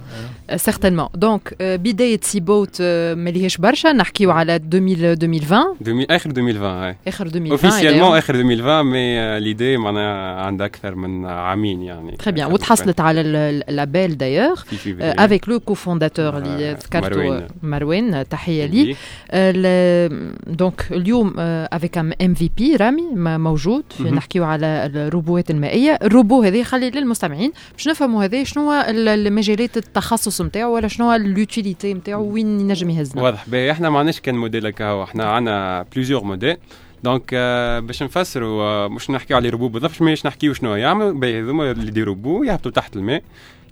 certainement 0.55 1.07
donc 1.15 1.55
بداية 1.61 2.19
Seabot 2.23 2.81
ماليهاش 2.81 3.57
برشا. 3.57 3.91
نحكيو 3.91 4.31
على 4.31 4.55
2020 4.55 6.05
آخر 6.09 6.29
2020 6.29 6.95
آخر 7.07 7.25
2020 7.25 7.51
officiellement 7.51 8.17
آخر 8.17 8.35
2020 8.35 8.85
mais 8.85 9.39
l'idée 9.39 9.77
معناها 9.77 10.41
عندها 10.41 10.67
أكثر 10.67 10.95
من 10.95 11.25
عامين 11.25 11.81
يعني. 11.81 12.11
très 12.11 12.31
bien 12.31 12.51
وتحصلت 12.53 12.99
على 12.99 13.21
ال 13.21 13.37
label 13.37 14.17
d'ailleurs 14.17 14.61
avec 15.01 15.49
le 15.49 15.59
cofondateur 15.59 16.48
اللي 16.55 16.73
ذكرته 16.73 17.47
مروان 17.63 18.25
تحية 18.29 18.65
لي. 18.65 18.95
donc 20.47 20.87
اليوم 20.91 21.33
avec 21.37 21.97
MVP 21.97 22.75
رامي 22.75 23.03
موجود. 23.15 23.83
نحكيو 23.99 24.43
على 24.43 24.91
الروبوات 24.95 25.51
المائية. 25.51 25.99
الروبو 26.03 26.43
هذا 26.43 26.63
خلي 26.63 26.89
للمستمعين 26.89 27.51
باش 27.73 27.87
نفهموا 27.87 28.23
هذا 28.23 28.43
شنو 28.43 28.71
هو 28.71 28.85
المجالات 28.89 29.77
التخصص 29.77 30.41
نتاعو 30.41 30.75
ولا 30.75 30.87
شنو 30.87 31.05
هو 31.05 31.15
ال 31.15 31.25
utilité 31.25 31.93
نتاعو 31.93 32.33
وين 32.33 32.59
ينجم 32.59 32.89
يهزنا. 32.89 33.21
واضح. 33.21 33.49
باهي 33.49 33.71
إحنا 33.71 33.89
ما 33.89 33.99
عندناش 33.99 34.19
كان 34.19 34.35
موديل 34.35 34.65
هكا. 34.65 35.03
إحنا 35.03 35.23
عندنا 35.23 35.85
plusieurs 35.95 36.23
modèles 36.23 36.57
donc 37.03 37.33
باش 37.83 38.03
نفسروا 38.03 38.87
مش 38.87 39.09
نحكيو 39.09 39.37
على 39.37 39.49
روبو 39.49 39.67
بالضبط 39.67 40.01
مش 40.01 40.25
نحكيو 40.25 40.53
شنو 40.53 40.75
يعملوا 40.75 41.25
هذوما 41.25 41.71
اللي 41.71 41.87
يديروا 41.87 42.15
روبو 42.15 42.43
يهبطوا 42.43 42.71
تحت 42.71 42.95
الماء. 42.95 43.23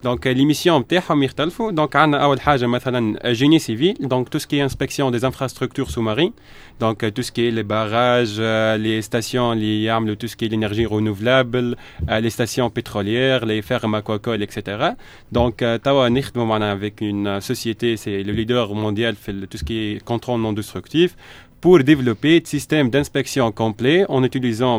donc 0.04 0.28
les 0.28 0.46
missions 0.46 0.82
نتاعهم 0.82 1.24
يختلفوا 1.24 1.72
donc 1.72 1.96
عندنا 1.96 2.24
اول 2.24 2.42
حاجة 2.42 2.66
مثلا 2.66 3.32
génie 3.32 3.60
civil 3.60 3.96
donc 4.00 4.30
tout 4.30 4.40
ce 4.40 4.50
qui 4.50 4.64
est 4.64 4.75
inspection 4.75 5.12
des 5.12 5.26
infrastructures 5.26 5.86
sous-marines 5.88 6.34
donc 6.80 7.14
tout 7.16 7.22
ce 7.22 7.29
qui 7.29 7.41
est 7.41 7.52
les 7.52 7.64
barrages 7.64 8.42
les 8.82 9.02
stations 9.02 9.58
اللي 9.58 9.84
يعملوا 9.84 10.16
tout 10.16 10.28
ce 10.28 10.36
qui 10.36 10.48
est 10.48 10.57
l'énergie 10.57 10.86
renouvelable 10.86 11.76
les 12.10 12.30
stations 12.30 12.68
pétrolières 12.68 13.46
les 13.46 13.62
fermes 13.62 13.96
aquacoles 13.96 14.42
et 14.42 14.55
cetera 14.55 14.96
donc 15.32 15.82
توا 15.84 16.10
نخدموا 16.10 16.46
معنا 16.46 16.74
avec 16.74 17.04
une 17.04 17.40
société 17.40 17.96
c'est 17.96 18.24
le 18.24 18.34
leader 18.34 18.74
mondial 18.74 19.16
في 19.16 19.46
tout 19.46 19.58
ce 19.58 19.75
qui 19.75 20.00
est 20.00 20.11
contrôle 20.11 20.40
non 20.40 20.56
destructif 20.56 21.16
pour 21.62 21.78
développer 21.92 22.34
un 22.42 22.48
système 22.56 22.90
d'inspection 22.94 23.52
complet 23.52 24.00
en 24.16 24.24
utilisant 24.30 24.76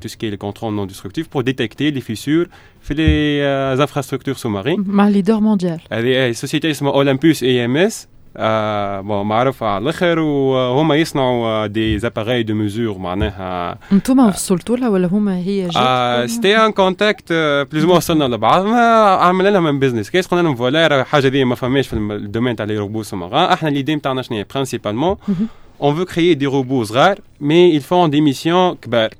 tout 0.00 0.08
ce 0.12 0.16
qui 0.16 0.26
est 0.26 0.30
le 0.30 0.40
contrôle 0.46 0.72
non 0.78 0.86
destructif 0.86 1.24
pour 1.28 1.42
détecter 1.42 1.90
les 1.90 2.00
fissures 2.00 2.46
في 2.82 2.94
les 2.94 3.80
infrastructures 3.80 4.38
sous-marines. 4.38 4.84
مع 4.86 5.08
leader 5.08 5.40
mondial. 5.40 5.80
هذه 5.92 6.32
société 6.32 6.70
اسمها 6.70 6.92
Olympus 6.92 7.42
IMS 7.42 8.08
bon 9.06 9.26
معروفة 9.26 9.66
على 9.66 9.82
الآخر 9.82 10.18
وهما 10.18 10.96
يصنعوا 10.96 11.66
des 11.66 11.98
appareils 11.98 12.42
de 12.42 12.54
mesure 12.54 12.98
معناها 12.98 13.78
أنتم 13.92 14.18
وصلتوا 14.18 14.76
لها 14.76 14.88
ولا 14.88 15.06
هما 15.06 15.36
هي 15.38 15.68
جات 15.68 16.30
c'était 16.30 16.56
un 16.56 16.72
contact 16.72 17.32
بليز 17.72 17.84
مو 17.84 17.96
وصلنا 17.96 18.24
لبعضنا 18.24 19.04
عملنا 19.20 19.48
لها 19.48 19.60
من 19.60 19.78
business 19.78 20.10
case 20.10 20.26
قلنا 20.26 20.42
لهم 20.42 20.54
voilà 20.54 21.04
حاجة 21.04 21.28
دي 21.28 21.44
ما 21.44 21.54
فماش 21.54 21.88
في 21.88 21.96
ال 21.96 22.03
domaine 22.03 22.56
تاع 22.56 22.64
les 22.64 22.78
robots 22.78 23.02
sous-marins 23.02 23.34
إحنا 23.34 23.68
l'idée 23.68 23.96
نتاعنا 23.96 24.22
شنو 24.22 24.38
هي 24.38 24.46
principalement 24.54 25.16
on 25.82 25.92
veut 25.92 26.04
créer 26.04 26.36
des 26.36 26.46
robots 26.46 26.84
rares, 26.84 27.16
mais 27.40 27.70
ils 27.70 27.82
font 27.82 28.06
des 28.08 28.20
missions 28.20 28.78
كبار. 28.80 29.10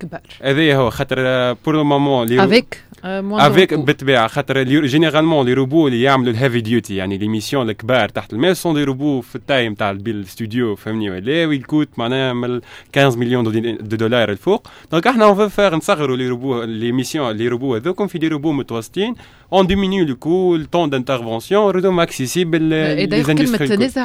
Avec 2.38 2.76
avec 3.04 3.74
بالطبيعه 3.74 4.28
خاطر 4.28 4.62
généralement 4.62 5.46
les 5.46 5.52
robots 5.52 5.86
اللي 5.88 6.02
يعملوا 6.02 6.32
ال 6.32 6.37
heavy 6.37 6.60
duty 6.60 6.96
يعني 6.96 7.18
les 7.18 7.28
missions 7.28 7.70
الكبار 7.70 8.08
تحت 8.08 8.32
الماء. 8.32 8.52
ce 8.52 8.59
sont 8.59 8.74
des 8.74 8.84
robots 8.84 9.20
في 9.20 9.36
ال 9.36 9.41
taille 9.41 9.68
نتاع 9.68 9.90
الاستوديو 9.90 10.76
فهمني؟ 10.76 11.10
ولا 11.10 11.46
ويكوت 11.46 11.88
معناها 11.96 12.32
من 12.32 12.60
15 12.94 13.18
million 13.18 13.44
de 13.80 13.96
dollars 13.96 14.30
الفوق. 14.30 14.68
donc 14.92 15.06
إحنا 15.06 15.24
on 15.24 15.48
va 15.48 15.76
نصغروا 15.76 16.16
les 16.16 16.28
robots 16.28 16.62
les 16.62 16.92
missions 16.92 17.36
les 17.36 17.48
robots 17.48 17.74
هذوكم 17.74 18.06
في 18.06 18.18
des 18.18 18.28
robots 18.28 18.52
متوسطين. 18.52 19.14
on 19.52 19.66
diminue 19.66 20.04
le 20.04 20.16
coût 20.16 20.43
et 20.43 20.56
le 20.56 20.66
temps 20.66 20.90
d'intervention 20.90 21.70
ردهم 21.70 22.00
accessibles 22.00 22.62
لي 22.62 23.22
كلمه 23.24 23.84
نزا 23.84 24.00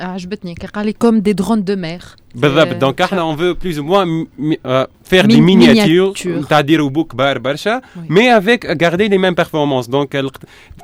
عجبتني 0.00 0.54
كي 0.54 0.66
قال 0.66 0.86
لي 0.86 0.92
comme 0.92 1.18
des 1.18 1.32
drones 1.32 1.64
de 1.64 1.76
mer 1.76 2.02
بالضبط. 2.34 2.74
donc 2.74 3.00
إحنا 3.00 3.20
on 3.20 3.36
veut 3.36 3.54
plus 3.54 3.78
ou 3.78 3.84
moins 3.84 4.26
faire 5.04 5.26
des 5.26 5.40
miniatures 5.40 6.42
تاع 6.48 6.60
des 6.60 6.76
robots 6.76 7.04
كبار 7.04 7.38
برشا 7.38 7.80
mais 7.96 8.38
avec 8.38 8.82
garder 8.82 9.08
les 9.08 9.18
mêmes 9.18 9.34
performances 9.34 9.86
donc 9.86 10.16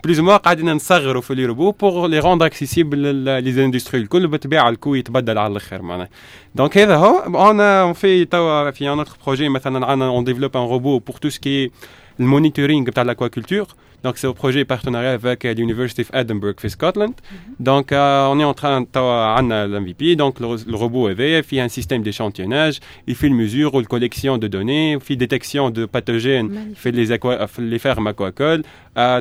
plus 0.05 0.19
ou 0.19 0.25
moins 0.25 0.39
قاعدين 0.39 0.73
نصغروا 0.73 1.23
في 1.23 1.35
les 1.35 1.45
robots 1.45 1.71
pour 1.71 2.07
les 2.09 2.19
rendre 2.19 2.47
accessibles 2.47 2.99
les 3.15 3.53
industries 3.53 4.01
الكل 4.01 4.27
بالطبيعه 4.27 4.69
ال 4.69 4.74
coût 4.74 4.95
يتبدل 4.95 5.39
على 5.39 5.51
الآخر 5.53 5.83
معناها 5.83 6.09
donc 6.55 6.79
هذا 6.79 6.97
هو 6.97 7.19
on 7.19 7.93
fait 7.93 8.25
توا 8.25 8.71
في 8.71 8.93
un 8.93 8.99
autre 8.99 9.13
projet 9.27 9.49
مثلا 9.49 9.87
عندنا 9.87 10.09
on 10.09 10.25
développe 10.25 10.57
un 10.57 10.63
robot 10.63 10.99
pour 10.99 11.17
tout 11.17 11.29
ce 11.29 11.46
qui 11.46 11.71
est 12.21 12.35
ال 12.35 12.40
monitoring 12.40 12.87
بتاع 12.87 13.05
l'aquaculture. 13.05 13.67
Donc, 14.05 14.19
c'est 14.19 14.27
au 14.27 14.35
projet 14.35 14.65
partenariat 14.65 15.13
avec 15.13 15.45
euh, 15.45 15.55
l'University 15.55 16.03
of 16.03 16.11
Edinburgh, 16.15 16.59
في 16.61 16.69
Scotland. 16.69 17.15
Donc, 17.59 17.93
euh, 17.93 18.27
on 18.31 18.39
est 18.41 18.45
en 18.45 18.55
train 18.55 18.81
de 18.81 19.67
l'MVP. 19.67 20.17
Donc, 20.17 20.41
le, 20.41 20.49
le 20.67 20.77
robot 20.77 21.11
EV 21.11 21.43
fait 21.43 21.61
un 21.61 21.69
système 21.69 22.03
d'échantillonnage. 22.03 22.81
Il 23.07 23.15
fait 23.15 23.27
une 23.27 23.37
mesure 23.37 23.75
ou 23.75 23.81
une 23.81 23.87
collection 23.87 24.39
de 24.39 24.49
données, 24.49 24.93
il 24.93 25.01
fait 25.01 25.17
détection 25.17 25.71
de 25.71 25.85
pathogènes, 25.87 26.75
fait 26.75 26.93
les, 26.93 27.13
aqua, 27.13 27.47
les 27.59 27.79
fermes 27.79 28.07
aquacoles. 28.07 28.63
Euh, 28.97 29.21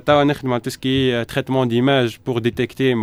tout 0.64 0.70
ce 0.70 0.78
qui 0.78 1.10
est 1.10 1.26
traitement 1.26 1.66
d'image 1.66 2.20
pour 2.20 2.42
détecter 2.42 2.96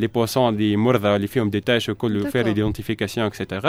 les 0.00 0.08
poissons 0.08 0.52
les 0.58 0.76
مرضى 0.76 1.16
اللي 1.16 1.26
فيهم 1.26 1.50
دي 1.50 1.60
تاش 1.60 1.88
وكل 1.88 2.30
faire 2.30 2.46
identification 2.46 3.30
etc 3.32 3.66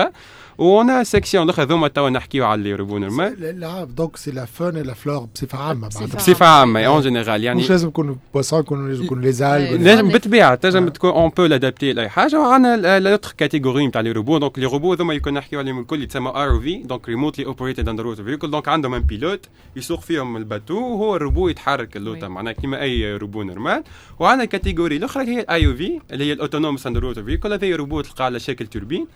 وون 0.58 0.89
ا 0.89 1.03
سيكسيون 1.03 1.43
الاخرى 1.43 1.65
هذوما 1.65 1.88
توا 1.88 2.10
نحكيو 2.10 2.46
على 2.46 2.60
اللي 2.60 2.70
يربون 2.70 3.03
الماء 3.03 3.34
لا 3.36 3.84
donc 3.84 4.18
c'est 4.18 4.32
la 4.32 4.46
faune 4.46 4.78
la 4.78 4.94
flore 4.94 5.28
بصفه 5.36 5.58
عامه 5.58 5.88
بصفه 5.88 6.46
عامه 6.46 6.86
en 6.86 7.01
général 7.01 7.44
يعني 7.43 7.60
مش 7.60 7.70
لازم 7.70 7.88
يكونوا 7.88 8.15
poissons 8.34 8.60
يكونوا 8.60 8.89
لازم 8.89 9.03
يكونوا 9.03 9.24
les 9.24 9.32
algues 9.32 9.84
لازم 9.84 10.08
بالطبيعه 10.10 10.55
تنجم 10.55 10.89
تكون 10.89 11.10
on 11.10 11.30
peut 11.30 11.46
l'adapter 11.46 11.94
لاي 11.93 12.10
حاجة 12.10 12.39
وعندنا 12.39 13.00
l'autre 13.00 13.34
catégorie 13.38 13.88
نتاع 13.88 14.01
les 14.01 14.12
robots 14.12 14.38
donc 14.38 14.60
les 14.60 14.66
robots 14.66 14.94
هذوما 14.93 15.13
يكون 15.13 15.34
نحكيو 15.34 15.60
عليهم 15.60 15.79
الكل 15.79 16.03
يتسمى 16.03 16.29
ROV 16.30 16.75
donc 16.75 17.10
remotely 17.10 17.46
operated 17.46 17.90
underwater 17.90 18.22
vehicle 18.22 18.51
donc 18.51 18.68
عندهم 18.67 18.93
un 18.94 19.01
pilote 19.01 19.46
يسوق 19.75 20.01
فيهم 20.01 20.38
ال 20.38 20.43
bateau 20.43 20.78
وهو 20.77 21.15
الروبو 21.15 21.50
يتحرك 21.50 21.98
اللوطه 21.98 22.27
معناها 22.27 22.53
كيما 22.53 22.81
اي 22.81 23.15
robot 23.16 23.44
normal 23.44 23.84
وعندنا 24.20 24.43
ال 24.44 24.49
catégorie 24.49 24.98
الاخرى 24.98 25.24
هي 25.27 25.41
ال 25.42 25.68
AUV 25.68 26.00
اللي 26.12 26.26
هي 26.26 26.34
ال 26.34 26.88
autonomous 26.88 27.00
underwater 27.00 27.20
vehicle 27.20 27.54
هذا 27.54 27.76
روبو 27.76 28.02
تلقى 28.02 28.26
على 28.26 28.40
شكل 28.40 28.68
torpille. 28.68 29.08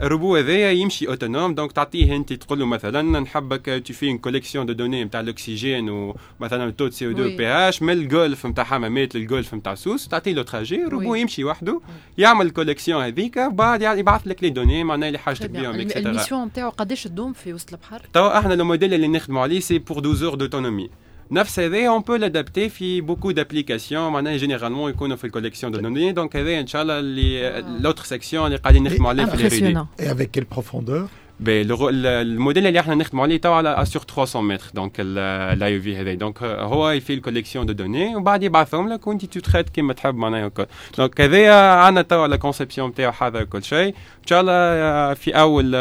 الروبو 0.00 0.36
هذايا 0.36 0.70
يمشي 0.70 1.08
أوتونوم 1.08 1.54
دونك 1.54 1.72
تعطيه 1.72 2.16
أنت 2.16 2.32
تقول 2.32 2.58
له 2.58 2.66
مثلا 2.66 3.20
نحبك 3.20 3.86
في 3.92 4.10
ان 4.10 4.18
كوليكسيون 4.18 4.66
دو 4.66 4.72
دوني 4.72 5.04
نتاع 5.04 5.20
الأكسجين 5.20 5.88
ومثلا 5.90 6.70
تو 6.70 6.90
سي 6.90 7.06
أو 7.06 7.10
2 7.10 7.36
بي 7.36 7.48
اش 7.48 7.82
من 7.82 7.92
الجولف 7.92 8.46
نتاع 8.46 8.64
حمامات 8.64 9.14
للجولف 9.14 9.54
نتاع 9.54 9.74
سوس 9.74 10.08
تعطيه 10.08 10.32
له 10.32 10.42
تراجي 10.42 10.84
الروبو 10.84 11.14
يمشي 11.14 11.44
وحده 11.44 11.80
يعمل 12.18 12.46
الكوليكسيون 12.46 13.04
هذيك 13.04 13.38
بعد 13.38 13.82
يبعث 13.82 14.26
لك 14.26 14.42
لي 14.42 14.50
دوني 14.50 14.84
معناها 14.84 15.08
اللي 15.08 15.18
حاجتك 15.18 15.50
بهم 15.50 15.80
اكسترا 15.80 16.00
الميسيون 16.00 16.44
نتاعو 16.44 16.70
قداش 16.70 17.04
تدوم 17.04 17.32
في 17.32 17.52
وسط 17.52 17.72
البحر؟ 17.72 18.02
توا 18.12 18.38
إحنا 18.38 18.54
الموديل 18.54 18.94
اللي 18.94 19.08
نخدموا 19.08 19.42
عليه 19.42 19.60
سي 19.60 19.78
بور 19.78 19.98
12 19.98 20.26
اور 20.26 20.34
دوتونومي 20.34 20.90
نفس 21.30 21.60
هذا 21.60 21.88
اون 21.88 22.00
بو 22.00 22.14
لادابتي 22.14 22.68
في 22.68 23.00
بوكو 23.00 23.30
دابليكاسيون 23.30 24.12
معناها 24.12 24.36
جينيرالمون 24.36 24.90
يكونوا 24.90 25.16
في 25.16 25.24
الكوليكسيون 25.24 25.72
دو 25.72 25.80
دوني 25.80 26.12
دونك 26.12 26.36
هذا 26.36 26.60
ان 26.60 26.66
شاء 26.66 26.82
الله 26.82 26.98
اللي 26.98 27.64
لوتر 27.80 28.04
سيكسيون 28.04 28.46
اللي 28.46 28.56
قاعدين 28.56 28.84
نخدموا 28.84 29.08
عليه 29.08 29.24
في 29.24 29.36
لي 29.36 29.48
ريدي 29.48 29.78
Et 30.00 30.12
avec 30.12 30.30
quelle 30.30 30.44
profondeur 30.44 31.08
الموديل 31.40 32.66
اللي 32.66 32.80
إحنا 32.80 32.94
نخدموا 32.94 33.24
عليه 33.24 33.40
تو 33.40 33.52
على 33.52 33.82
assure 33.82 34.02
300 34.02 34.54
متر 34.54 34.70
donc 34.74 34.92
ال 34.98 35.80
AUV 35.80 35.96
هذا 35.96 36.14
donc 36.14 36.42
هو 36.42 36.90
il 36.90 36.98
fait 36.98 37.14
la 37.14 37.23
collection 37.23 37.66
de 37.66 37.72
données 37.72 38.16
ومن 38.16 38.24
بعد 38.24 38.42
يبعثهم 38.42 38.88
لك 38.88 39.06
وانت 39.06 39.24
تو 39.24 39.40
تخيط 39.40 39.68
كيما 39.68 39.92
تحب 39.92 40.14
معناها 40.14 40.50
donc 40.98 41.20
هذايا 41.20 41.72
عندنا 41.72 42.02
تو 42.02 42.22
على 42.22 42.38
conception 42.38 42.90
نتاعو 42.90 43.12
حاضر 43.12 43.44
كل 43.44 43.62
شيء 43.62 43.88
ان 43.88 44.26
شاء 44.26 44.40
الله 44.40 45.14
في 45.14 45.30
اول 45.30 45.74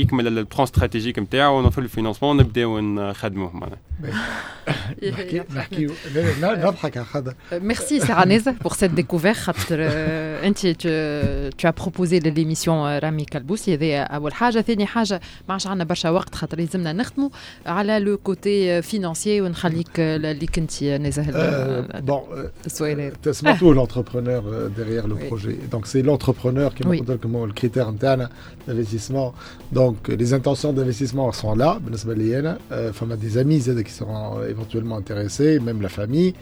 يكمل 0.00 0.26
ال 0.26 0.30
plan 0.30 0.46
stratégique 0.58 1.18
نتاعو 1.18 1.58
ونوفر 1.58 1.82
ال 1.82 1.86
financement 1.86 2.36
نبداو 2.36 2.80
نخدموه 2.80 3.56
معناها 3.56 3.78
نحكي 5.11 5.43
نحكي 5.55 5.87
نضحك 6.41 6.97
على 6.97 7.05
خاطر 7.05 7.33
Merci 7.61 7.99
Sarah 7.99 8.25
Nez 8.25 8.43
pour 8.63 8.75
cette 8.75 8.95
découverte 8.95 9.37
خاطر 9.37 9.77
انت 10.43 10.59
tu 11.57 11.67
as 11.67 11.73
proposé 11.73 12.19
l'émission 12.19 12.69
رامي 12.69 13.25
كلبوسي 13.25 13.73
هذه 13.73 13.99
اول 13.99 14.33
حاجه 14.33 14.61
ثاني 14.61 14.85
حاجه 14.85 15.21
ما 15.47 15.53
عادش 15.53 15.67
عندنا 15.67 15.83
برشا 15.83 16.09
وقت 16.09 16.35
خاطر 16.35 16.57
لازمنا 16.57 16.93
نخدموا 16.93 17.29
على 17.65 17.99
لو 17.99 18.17
كوتي 18.17 18.81
فينانسيي 18.81 19.41
ونخليك 19.41 19.99
اللي 19.99 20.45
كنت 20.45 20.83
نزه 20.83 21.25
بون 21.99 22.21
سمعتوا 23.31 23.73
l'entrepreneur 23.75 24.43
derrière 24.77 25.07
le 25.07 25.15
projet 25.29 25.57
donc 25.73 25.87
c'est 25.87 26.01
l'entrepreneur 26.01 26.73
qui 26.75 26.87
m'a 26.87 26.95
dit 26.95 27.19
comment 27.21 27.45
le 27.45 27.53
critère 27.53 27.87
interne 27.87 28.29
d'investissement 28.67 29.33
donc 29.79 29.95
les 30.21 30.33
intentions 30.33 30.73
d'investissement 30.73 31.31
sont 31.31 31.55
là 31.55 31.77
بالنسبه 31.77 32.13
لي 32.13 32.39
انا 32.39 32.57
فما 32.91 33.15
des 33.15 33.37
amis 33.37 33.69
qui 33.85 33.91
seront 33.91 34.43
éventuellement 34.43 34.97
intéressés 34.97 35.59
même 35.59 35.81
la 35.81 35.89
famille 35.89 36.33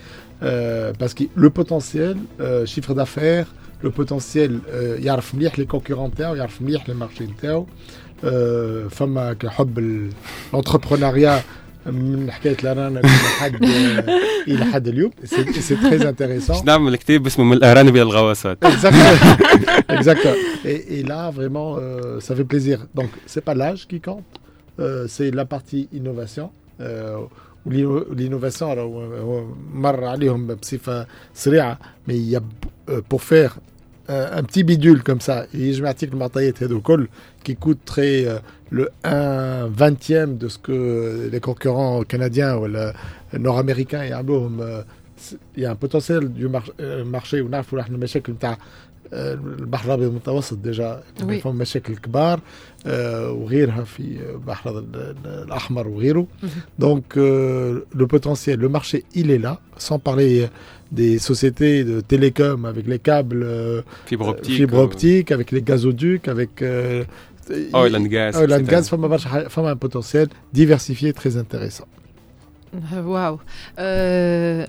euh, 0.44 0.94
parce 0.98 1.14
que 1.14 1.24
le 1.36 1.50
potentiel 1.50 2.18
euh, 2.40 2.66
chiffre 2.66 2.94
d'affaires 2.94 3.48
le 3.84 3.92
potentiel 3.92 4.60
يعرف 5.00 5.36
مليح 5.36 5.54
les 5.60 5.66
concurrents 5.66 6.08
نتاعو 6.08 6.36
يعرف 6.36 6.62
مليح 6.62 6.86
les 6.88 6.94
marchés 6.94 7.22
نتاعو 7.22 7.68
فما 8.90 9.34
كحب 9.34 10.10
l'entrepreneuriat 10.54 11.42
من 11.92 12.32
حكايه 12.32 12.58
لارانا 12.64 13.00
لحد 13.00 13.64
الى 14.48 14.66
حد 14.66 14.88
اليوم 14.88 15.12
سي 15.24 15.76
تري 15.76 16.10
انتريسون 16.10 16.56
باش 16.56 16.66
نعمل 16.66 16.96
كتاب 16.96 17.26
اسمه 17.26 17.46
من 17.46 17.54
الارانب 17.54 17.96
الى 17.96 18.02
الغواصات 18.02 18.58
exactement 19.92 20.36
et, 20.66 21.00
et 21.00 21.04
là 21.04 21.32
vraiment 21.32 21.78
euh, 21.78 22.20
ça 22.20 22.36
fait 22.36 22.44
plaisir 22.54 22.78
donc 22.96 23.10
c'est 23.26 23.44
pas 23.50 23.56
l'âge 23.56 23.88
qui 23.88 24.00
compte 24.02 24.24
euh, 24.80 25.08
c'est 25.08 25.32
la 25.32 25.46
partie 25.46 25.88
innovation 25.94 26.48
euh, 26.52 26.61
Euh, 26.83 27.19
l'innovation 27.65 28.75
euh, 28.77 29.43
mais 32.09 32.17
il 32.17 32.29
y 32.29 32.35
a 32.35 32.41
euh, 32.89 33.01
pour 33.09 33.23
faire 33.23 33.59
un 34.09 34.43
petit 34.43 34.65
bidule 34.65 35.05
comme 35.05 35.21
ça 35.21 35.47
et 35.55 35.73
je 35.73 35.81
m'article 35.81 36.17
qui 37.45 37.55
coûterait 37.55 38.27
le 38.69 38.91
1 39.05 39.69
vingtième 39.69 40.39
de 40.39 40.49
ce 40.49 40.59
que 40.59 41.29
les 41.31 41.41
concurrents 41.41 42.03
canadiens 42.03 42.57
ou 42.57 42.67
nord-américains 43.39 44.03
il 44.05 44.11
y 45.62 45.65
a 45.65 45.71
un 45.71 45.77
potentiel 45.77 46.33
du 46.33 46.49
marché 47.07 47.41
où 47.41 47.49
on 47.49 47.53
a 47.53 47.61
un 47.61 47.62
ou 47.62 48.59
البحر 49.14 49.86
الابيض 49.88 50.08
المتوسط 50.10 50.58
ديجا 50.58 51.04
فما 51.20 51.52
مشاكل 51.54 51.96
كبار 51.96 52.40
وغيرها 53.30 53.84
في 53.84 54.02
البحر 54.34 54.84
الاحمر 55.26 55.88
وغيره 55.88 56.28
دونك 56.80 57.18
لو 57.96 58.06
بوتنسيال 58.06 58.60
لو 58.60 58.70
مارشي 58.70 59.04
il 59.16 59.32
est 59.32 59.44
là 59.44 59.60
sans 59.78 60.00
parler 60.00 60.48
des 60.92 61.20
sociétés 61.20 61.84
de 61.84 62.02
télécom 62.02 62.66
avec 62.66 62.86
les 62.88 63.00
câbles 63.00 63.46
fibre 64.06 64.28
optique, 64.28 64.56
fibre 64.56 64.78
optique 64.78 65.32
avec 65.32 65.52
les 65.52 65.62
gazoducs 65.62 66.28
avec 66.28 66.52
oil 67.74 67.96
and 67.96 68.08
gas 68.16 68.32
oil 68.36 68.54
and 68.54 68.68
gas 68.74 68.82
فما 68.90 69.08
برشا 69.08 69.48
فما 69.48 69.74
un 69.74 69.78
potentiel 69.78 70.28
diversifié 70.54 71.14
très 71.14 71.38
intéressant 71.38 71.88
واو 72.94 73.40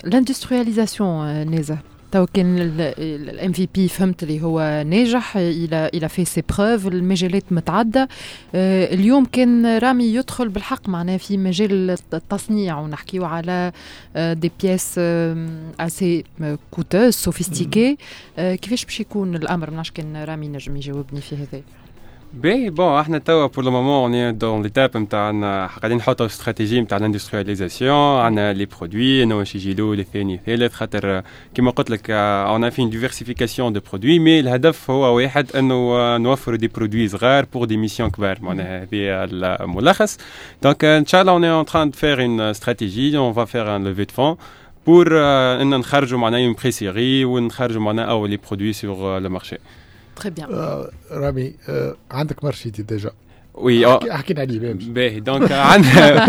l'industrialisation 0.05 1.01
نيزا 1.25 1.77
تو 2.14 2.26
كان 2.26 2.58
الام 2.98 3.52
في 3.52 3.68
بي 3.74 3.88
فهمت 3.88 4.22
اللي 4.22 4.42
هو 4.42 4.84
ناجح 4.86 5.36
إلى 5.36 5.90
إلى 5.94 6.08
في 6.08 6.24
سي 6.24 6.42
بروف 6.58 6.86
المجالات 6.86 7.52
متعدده 7.52 8.08
اليوم 8.54 9.24
كان 9.24 9.78
رامي 9.78 10.04
يدخل 10.04 10.48
بالحق 10.48 10.88
معناه 10.88 11.16
في 11.16 11.36
مجال 11.36 11.96
التصنيع 12.14 12.80
ونحكيو 12.80 13.24
على 13.24 13.72
des 14.16 14.52
pièces 14.62 14.98
assez 15.80 16.24
coûteuses 16.70 17.14
sophistiquées 17.14 17.98
كيفاش 18.36 18.84
باش 18.84 19.00
يكون 19.00 19.36
الأمر؟ 19.36 19.70
منعش 19.70 19.90
كان 19.90 20.16
رامي 20.16 20.48
نجم 20.48 20.76
يجاوبني 20.76 21.20
في 21.20 21.36
هذا. 21.36 21.62
باهي 22.34 22.70
bon 22.70 22.98
إحنا 23.00 23.18
توا 23.18 23.46
pour 23.46 23.64
le 23.64 23.70
moment 23.70 24.14
on 24.14 24.38
est 24.38 24.48
dans 24.48 24.62
l'étape 24.62 24.96
نتاعنا 24.96 25.66
قاعدين 25.66 25.96
نحطوا 25.96 26.26
استراتيجي 26.26 26.80
نتاع 26.80 26.98
l'industrialisation 26.98 28.20
عندنا 28.20 28.52
les 28.52 28.66
produits 28.66 29.22
انه 29.22 29.38
واش 29.38 29.54
يجي 29.54 30.04
ثاني 30.12 30.40
ثالث 30.46 30.74
خاطر 30.74 31.22
كيما 31.54 31.70
قلت 31.70 31.90
لك 31.90 32.10
on 32.10 32.70
fait 32.70 32.86
diversification 32.86 33.72
de 33.72 33.80
produits 33.90 34.18
mais 34.18 34.40
الهدف 34.40 34.90
هو 34.90 35.16
واحد 35.16 35.56
إنه 35.56 36.16
نوفروا 36.16 36.56
des 36.56 36.68
produits 36.68 37.08
صغار 37.08 37.44
pour 37.44 37.64
des 37.64 37.76
missions 37.76 38.10
كبار. 38.10 38.38
معناها 38.40 38.82
هذه 38.82 39.24
الملخص. 39.24 40.18
donc 40.62 40.84
إن 40.84 41.06
شاء 41.06 41.20
الله 41.20 41.32
on 41.32 41.44
est 41.44 41.56
en 41.56 41.64
train 41.64 41.90
de 41.90 41.96
faire 41.98 42.22
une 42.22 42.40
stratégie 42.40 43.18
on 43.18 43.32
va 43.32 43.44
faire 43.44 43.76
une 43.76 43.84
levée 43.84 44.04
de 44.04 44.14
fonds 44.14 44.36
pour 44.86 45.18
إن 45.62 45.70
نخرجوا 45.70 46.18
معناها 46.18 46.46
en 46.46 46.54
présérie 46.62 47.24
ونخرجوا 47.24 47.82
معناها 47.82 48.04
اول 48.04 48.30
les 48.30 48.36
produits 48.36 48.72
sur 48.72 49.18
le 49.18 49.30
marché 49.30 49.56
Très 50.20 50.30
bien. 50.30 50.46
Euh, 50.50 50.86
Rami, 51.10 51.56
euh, 51.68 51.94
عندك 52.10 52.44
مرشيتي 52.44 52.82
déjà 52.82 53.10
oui 53.54 53.98
حكينا 54.10 54.40
عليه 54.40 54.72
باهي 54.72 55.20
donc 55.20 55.52
عندنا 55.52 56.26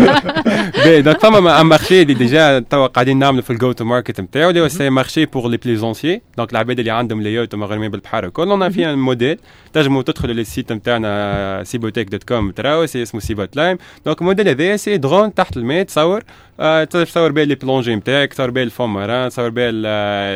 باهي 0.74 1.02
donc 1.02 1.20
فما 1.20 1.60
un 1.60 1.66
marché 1.66 2.02
اللي 2.02 2.14
déjà 2.14 2.58
توا 2.58 2.86
قاعدين 2.86 3.18
نعملوا 3.18 3.42
في 3.42 3.50
ال 3.50 3.72
go-to-market 3.72 4.20
نتاعو 4.20 4.50
اللي 4.50 4.60
هو 4.60 4.68
c'est 4.68 4.90
marché 4.90 5.26
pour 5.26 5.48
les 5.48 5.56
plaisanciers 5.56 6.22
donc 6.36 6.52
العباد 6.52 6.78
اللي 6.78 6.90
عندهم 6.90 7.22
les 7.22 7.34
yachts 7.34 7.54
مغرمين 7.54 7.90
بالبحر 7.90 8.24
الكل. 8.24 8.48
on 8.48 8.70
fait 8.70 8.94
modèle 8.94 9.38
تنجموا 9.72 10.02
تدخلوا 10.02 10.34
لل 10.34 10.47
site 10.47 10.72
نتاعنا 10.72 11.64
Seabotech 11.64 12.08
dot 12.08 12.24
com 12.24 12.50
تراو 12.50 12.86
c'est 12.86 13.02
اسمه 13.02 13.20
Seabot 13.20 13.56
Lime 13.56 13.78
donc 14.06 14.20
ال 14.20 14.24
modèle 14.24 14.48
هذايا 14.48 14.76
c'est 14.76 14.96
drone 14.96 15.34
تحت 15.34 15.56
الماء 15.56 15.82
تصور. 15.82 16.22
آه 16.60 16.84
تصور 16.84 17.32
بها 17.32 17.44
les 17.44 17.54
plongées 17.54 17.94
نتاعك 17.96 18.32
تصور 18.32 18.50
بها 18.50 18.62
ال 18.62 18.68
fond 18.68 18.90
marin 18.90 19.28
تصور 19.28 19.48
بها 19.48 19.70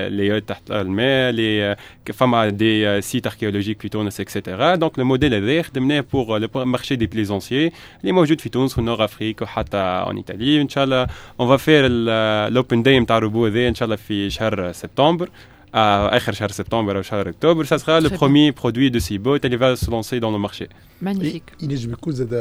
les 0.08 0.26
yachts 0.26 0.48
تحت 0.48 0.70
الماء 0.70 1.30
لي 1.32 1.76
فما 2.12 2.48
des 2.48 3.00
sites 3.00 3.26
archéologiques 3.26 3.82
في 3.82 3.88
تونس 3.88 4.20
et 4.20 4.34
cetera 4.34 4.74
donc 4.74 4.98
ال 4.98 5.03
modèle 5.03 5.34
هذا 5.34 5.62
خدمناه 5.62 6.04
pour 6.12 6.38
le 6.38 6.48
marché 6.54 6.96
des 6.96 7.06
plaisanciers 7.06 7.72
اللي 8.00 8.12
موجود 8.12 8.40
في 8.40 8.48
تونس 8.48 8.78
و 8.78 8.83
Nord 8.83 9.04
Afrique 9.04 9.42
وحتى 9.42 9.76
en 9.76 10.16
Italie 10.16 10.60
ان 10.60 10.68
شاء 10.68 10.84
الله 10.84 11.06
on 11.40 11.48
va 11.48 11.56
faire 11.56 11.82
ال 11.86 12.05
open 12.05 12.82
day 12.82 13.00
نتاع 13.00 13.18
الروبو 13.18 13.46
هذا 13.46 13.68
ان 13.68 13.74
شاء 13.74 13.84
الله 13.86 13.96
في 13.96 14.30
شهر 14.30 14.72
سبتمبر. 14.72 15.28
à 15.73 15.77
آخر 16.17 16.31
شهر 16.33 16.49
سبتمبر 16.51 16.97
أو 16.97 17.01
شهر 17.01 17.29
أكتوبر 17.29 17.65
ça 17.65 17.77
sera 17.77 17.99
le 17.99 18.09
premier 18.09 18.51
produit 18.53 18.89
de 18.91 18.99
Seaboat 18.99 19.39
il 19.43 19.57
va 19.57 19.75
se 19.75 19.91
lancer 19.91 20.19
dans 20.19 20.31
le 20.31 20.37
marché 20.37 20.67
Magnifique. 21.01 21.43
ينجم 21.61 21.91
يكون 21.91 22.13
زاد 22.13 22.33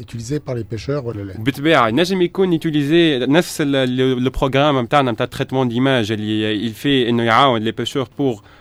utilisé 0.00 0.38
par 0.40 0.54
les 0.54 0.64
pêcheurs 0.64 1.04
ولا 1.04 1.22
لا؟ 1.22 1.34
بالطبيعة 1.38 1.88
ينجم 1.88 2.22
يكون 2.22 2.58
utilisé 2.58 3.28
نفس 3.28 3.60
لو 3.60 4.30
بروغرام 4.30 4.80
نتاعنا 4.80 5.12
نتاع 5.12 5.26
تريتمون 5.26 5.68
ديماج 5.68 6.12
اللي 6.12 6.70
il 6.70 6.74
fait 6.74 7.08
انه 7.08 7.22
يعاون 7.22 7.70
les 7.70 7.72
pêcheurs 7.72 8.08
pour 8.20 8.42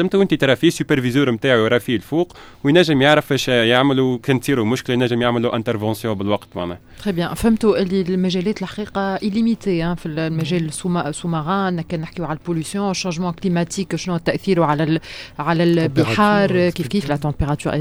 خدمته 0.00 0.18
وانت 0.18 0.34
ترى 0.34 0.56
فيه 0.56 0.70
superviseur 0.70 1.30
نتاعو 1.30 1.64
يرى 1.64 1.80
فيه 1.80 1.96
الفوق 1.96 2.36
وينجم 2.64 3.02
يعرف 3.02 3.32
إيش 3.32 3.48
يعملوا 3.48 4.18
كان 4.22 4.40
تصيروا 4.40 4.64
مشكلة 4.64 4.96
ينجم 4.96 5.22
يعملوا 5.22 5.56
intervention 5.56 6.14
بالوقت 6.14 6.48
معناها. 6.56 6.78
Très 7.04 7.12
bien 7.12 7.34
فهمتوا 7.34 7.78
اللي 7.78 8.00
المجالات 8.00 8.62
الحقيقة 8.62 9.16
illimités 9.16 9.96
في 9.96 10.06
المجال 10.06 10.70
ال 11.06 11.13
sous-marin 11.13 11.80
كان 11.80 12.00
نحكيو 12.00 12.24
على 12.24 12.38
ال 12.38 12.43
pollution 12.43 12.90
ال 12.90 12.94
changement 12.94 13.32
climatique 13.32 13.96
شنو 13.96 14.16
تاثيره 14.16 14.64
على 14.64 15.00
على 15.38 15.62
البحار 15.64 16.68
كيف 16.70 16.86
كيف 16.86 17.08
la 17.08 17.16
température 17.16 17.72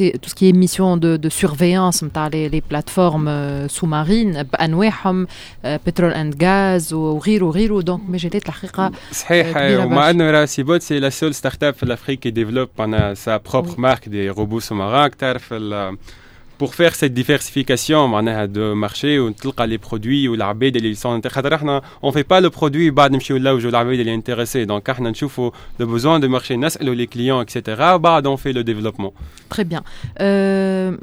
et, 0.00 0.18
tout 0.20 0.28
ce 0.30 0.34
qui 0.34 0.48
est 0.48 0.52
mission 0.52 0.96
de, 0.96 1.16
de 1.16 1.28
surveillance 1.28 2.02
نتاع 2.04 2.30
les 2.30 2.60
plateformes 2.60 3.30
sous-marines 3.68 4.42
بأنواعهم 4.42 5.26
pétrole 5.64 6.14
and 6.14 6.36
gaz 6.36 6.92
وغيره 6.92 7.44
وغيره. 7.44 7.80
دونك 7.80 8.00
مجالات 8.08 8.48
الحقيقة 8.48 8.92
صحيح 9.14 9.56
ومع 9.56 10.10
انه 10.10 10.30
راه 10.30 10.44
سيبوت 10.44 10.82
سي 10.82 10.98
لا 10.98 11.10
سول 11.10 11.34
ستارت 11.34 11.64
اب 11.64 11.74
في 11.74 11.86
l'Afrique 11.86 12.20
qui 12.20 12.32
développe 12.32 12.82
sa 13.14 13.38
propre 13.38 13.78
marque 13.78 14.08
des 14.08 14.30
robots 14.30 14.60
sous-marins 14.60 15.10
تعرف 15.18 15.54
pour 16.58 16.74
faire 16.74 16.94
cette 16.94 17.14
diversification 17.14 18.06
معناها 18.06 18.46
de 18.46 18.74
marché 18.74 19.18
وتلقى 19.18 19.66
les 19.66 19.78
produits 19.78 20.28
والعباد 20.28 20.76
اللي 20.76 20.94
sont 20.94 21.28
خاطر 21.28 21.54
إحنا 21.54 21.82
on 22.02 22.10
fait 22.10 22.24
pas 22.24 22.40
le 22.40 22.50
produit 22.50 22.90
بعد 22.92 23.12
نمشيو 23.12 23.36
نلوجوا 23.36 23.70
العباد 23.70 23.98
اللي 23.98 24.22
intéressés 24.22 24.68
donc 24.68 24.90
إحنا 24.90 25.10
نشوفوا 25.10 25.50
le 25.82 25.84
besoin 25.84 26.20
de 26.20 26.28
marché 26.28 26.52
نسالوا 26.52 26.94
les 26.94 27.08
clients 27.08 27.42
etc 27.42 27.96
بعد 27.96 28.28
on 28.28 28.36
fait 28.36 28.52
le 28.52 28.64
développement 28.64 29.12
très 29.54 29.64
bien 29.64 29.82
euh, 30.20 30.94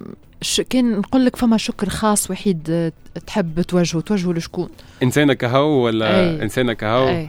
كان 0.70 0.92
نقول 0.98 1.26
لك 1.26 1.36
فما 1.36 1.58
شكر 1.58 1.90
خاص 1.90 2.32
وحيد 2.32 2.92
تحب 3.28 3.62
توجهه 3.62 4.02
توجهه 4.02 4.34
لشكون 4.34 4.70
انسانك 5.04 5.44
هو 5.44 5.86
ولا 5.86 6.44
انسانك 6.44 6.84
هو 6.84 7.26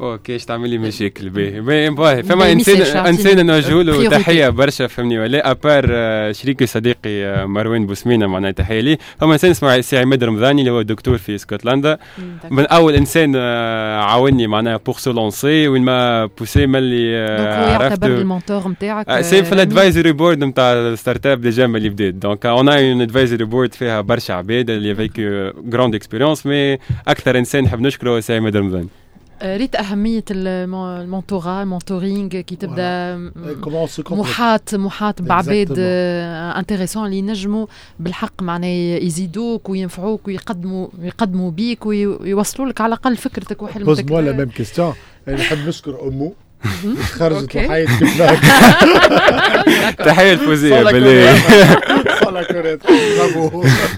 OK 0.00 0.32
إيش 0.32 0.44
تعمل 0.44 0.70
لي 0.70 0.78
مشاكل؟ 0.78 1.30
باهي. 1.30 1.90
باهي 1.90 2.22
فما 2.22 2.52
انسان 2.52 3.06
إنسان 3.06 3.46
نوجه 3.46 3.82
له 3.82 4.08
تحيه 4.08 4.48
برشا 4.48 4.86
فهمني؟ 4.86 5.18
ولا 5.18 5.50
à 5.50 5.57
part 5.57 5.86
آه، 5.90 6.32
شريكي 6.32 6.66
صديقي 6.66 7.24
آه، 7.24 7.44
مروان 7.44 7.86
بوسمينة 7.86 8.26
معناها 8.26 8.50
تحية 8.50 8.80
لي 8.80 8.98
فما 9.20 9.32
إنسان 9.32 9.50
اسمه 9.50 9.80
سي 9.80 9.98
عماد 9.98 10.24
رمضاني 10.24 10.60
اللي 10.60 10.70
هو 10.70 10.82
دكتور 10.82 11.18
في 11.18 11.34
اسكتلندا 11.34 11.98
من 12.50 12.66
أول 12.66 12.94
إنسان 12.94 13.32
آه، 13.36 14.00
عاوني 14.00 14.46
معناها 14.46 14.76
pour 14.76 14.94
se 14.94 15.12
lancer 15.12 15.68
و 15.68 15.73
il 15.73 15.82
m'a 15.82 16.26
poussé 16.26 16.66
ملي 16.66 17.16
عرفت 17.18 17.90
يعتبر 17.90 18.06
ال 18.06 18.15
mentor 18.15 18.68
نتاعك 18.68 19.20
c'est 19.20 19.44
vrai 19.44 19.52
ال 19.52 19.59
advisory 19.59 20.12
board 20.12 20.44
نتاع 20.44 20.94
startup 20.94 21.40
déjà 21.40 21.66
ملي 21.66 21.88
بديت. 21.88 22.14
donc 22.14 22.46
on 22.46 22.68
a 22.68 22.79
un 22.79 23.00
advisory 23.00 23.44
board 23.44 23.74
فيها 23.74 24.00
برشا 24.00 24.34
عباد 24.34 24.70
اللي 24.70 24.94
avec 24.94 25.20
grande 25.64 25.94
expérience 25.94 26.46
mais 26.46 26.78
أكثر 27.08 27.38
إنسان 27.38 27.64
نحب 27.64 27.80
نشكره 27.80 28.20
سي 28.20 28.36
عماد 28.36 28.56
رمضاني. 28.56 28.88
ريت 29.42 29.76
أهمية 29.76 30.24
ال 30.30 30.45
mentorat 30.45 31.62
ال 31.62 31.69
mentoring 31.69 32.28
كي 32.28 32.56
تبدا 32.56 33.16
محاط 34.10 34.74
محاط 34.74 35.22
بعباد 35.22 35.74
intéressants 36.58 37.06
اللي 37.06 37.18
ينجموا 37.18 37.66
بالحق 38.00 38.42
معناه 38.42 38.98
يزيدوك 39.02 39.68
وينفعوك 39.68 40.28
ويقدموا 40.28 40.88
يقدموا 41.02 41.50
بيك 41.50 41.86
ويوصلوا 41.86 42.68
لك 42.68 42.80
على 42.80 42.88
الأقل 42.88 43.16
فكرتك 43.16 43.62
وحلمك 43.62 43.86
pose-moi 43.86 44.20
la 44.20 44.32
même 44.32 44.48
question 44.48 44.94
نحب 45.28 45.68
نشكر 45.68 46.08
أمو 46.08 46.34
خرجت 47.02 47.56
وحيد 47.56 47.88
تحية 49.98 50.32
الفوزية 50.32 50.82
بالله 50.82 51.36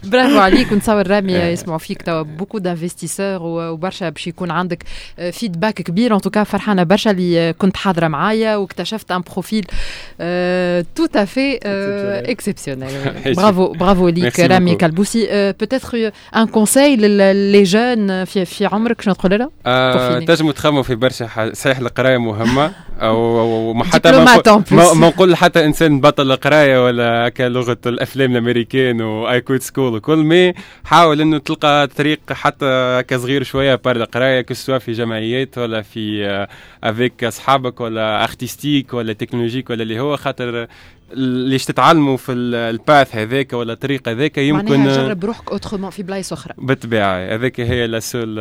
برافو 0.04 0.38
عليك 0.38 0.72
ونتصور 0.72 1.06
رامي 1.06 1.32
يسمعوا 1.32 1.78
فيك 1.78 2.02
توا 2.02 2.22
beaucoup 2.22 2.58
d'investisseurs 2.58 3.38
وبرشا 3.42 4.08
باش 4.08 4.26
يكون 4.26 4.50
عندك 4.50 4.84
feedback 5.32 5.74
كبير 5.74 6.14
en 6.14 6.20
tout 6.20 6.34
cas 6.34 6.44
فرحانه 6.44 6.82
برشا 6.82 7.10
اللي 7.10 7.52
كنت 7.52 7.76
حاضره 7.76 8.08
معايا 8.08 8.56
واكتشفت 8.56 9.10
un 9.10 9.20
profil 9.20 9.64
tout 10.94 11.06
à 11.14 11.23
fait 11.23 11.58
exceptionnel 12.30 13.34
برافو 13.34 13.72
برافو 13.72 14.08
ليك 14.08 14.40
رامي 14.40 14.74
كالبوسي 14.74 15.52
peut-être 15.60 16.12
un 16.36 16.46
conseil 16.46 16.96
les 16.96 17.62
jeunes 17.62 18.24
في 18.24 18.44
في 18.44 18.66
عمرك 18.66 19.00
شنو 19.00 19.14
تقول 19.14 19.48
لها؟ 19.64 20.20
تنجموا 20.20 20.52
تخموا 20.52 20.82
في 20.82 20.94
برشا 20.94 21.52
صحيح 21.52 21.78
القراية 21.78 22.18
مهمة 22.18 22.72
أو 23.02 23.82
حتى 23.84 24.12
ما 24.72 25.08
نقول 25.08 25.36
حتى 25.36 25.64
إنسان 25.64 26.00
بطل 26.00 26.32
القراية 26.32 26.84
ولا 26.84 27.28
هكا 27.28 27.42
لغة 27.42 27.78
الأفلام 27.86 28.32
الامريكان 28.32 29.00
واي 29.20 29.40
كود 29.40 29.60
سكول 29.60 29.94
وكل 29.94 30.18
مي 30.18 30.54
حاول 30.84 31.20
إنه 31.20 31.38
تلقى 31.38 31.86
طريق 31.86 32.32
حتى 32.32 32.66
هكا 32.66 33.18
صغير 33.18 33.42
شوية 33.42 33.74
بار 33.74 33.96
القرايه 33.96 34.40
كسوا 34.40 34.78
في 34.78 34.92
جمعيات 34.92 35.58
ولا 35.58 35.82
في 35.82 36.46
افيك 36.84 37.24
أصحابك 37.24 37.80
ولا 37.80 38.24
ارتستيك 38.24 38.94
ولا 38.94 39.12
تكنولوجيك 39.12 39.70
ولا 39.70 39.82
اللي 39.82 40.00
هو 40.00 40.16
خاطر 40.16 40.66
ليش 41.14 41.64
تتعلموا 41.64 42.16
في 42.16 42.32
الباث 42.32 43.16
هذاك 43.16 43.52
ولا 43.52 43.72
الطريق 43.72 44.08
هذاك 44.08 44.38
يمكن 44.38 44.78
معناها 44.78 45.08
جرب 45.08 45.24
روحك 45.24 45.50
autrement 45.50 45.90
في 45.90 46.02
بلايص 46.02 46.32
أخرى 46.32 46.54
بالطبيعة 46.58 47.34
هذاك 47.34 47.60
هي 47.60 47.86
la 47.86 48.00
seule 48.00 48.38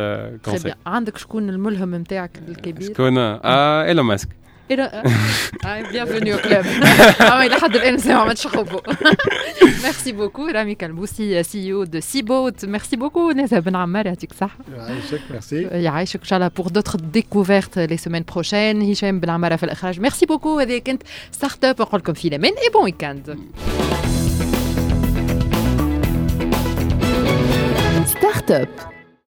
عندك 0.86 1.18
شكون 1.18 1.48
الملهم 1.48 1.94
نتاعك 1.94 2.30
الكبير؟ 2.48 2.88
شكون؟ 2.92 3.18
آه 3.18 3.84
إيلون 3.84 4.06
ماسك 4.06 4.28
Bienvenue 5.92 6.34
au 6.34 6.38
club. 6.38 6.66
إلى 7.22 7.54
حد 7.60 7.76
الآن 7.76 7.94
لسه 7.94 8.14
ما 8.14 8.20
عملتش 8.20 8.46
خبو. 8.46 8.80
merci 9.82 10.12
beaucoup 10.12 10.46
رامي 10.46 10.74
كالبوسي 10.74 11.42
CEO 11.42 11.72
de 11.72 12.00
Seabot 12.00 12.64
merci 12.64 12.96
beaucoup 12.96 13.30
نزار 13.30 13.60
بن 13.60 13.76
عمار 13.76 14.06
يعطيك 14.06 14.30
الصحة. 14.30 14.58
يعيشك 14.76 15.20
ميرسي. 15.30 15.62
يعيشك 15.62 16.20
إن 16.20 16.26
شاء 16.26 16.36
الله 16.36 16.50
pour 16.56 16.66
d'autres 16.68 16.98
découvertes 16.98 17.78
les 17.78 17.96
semaines 17.96 18.24
prochaines 18.32 18.90
هشام 18.90 19.20
بن 19.20 19.30
عمارة 19.30 19.56
في 19.56 19.62
الإخراج 19.62 20.00
merci 20.00 20.26
beaucoup 20.26 20.58
هذه 20.58 20.78
كانت 20.78 21.02
startup 21.32 21.80
نقول 21.80 22.00
لكم 22.00 22.12
في 22.12 22.28
الأمان 22.28 22.52
et 22.52 22.68
bon 22.72 22.84
week-end. 22.84 23.38
ستارت 28.06 28.50
اب 28.50 28.68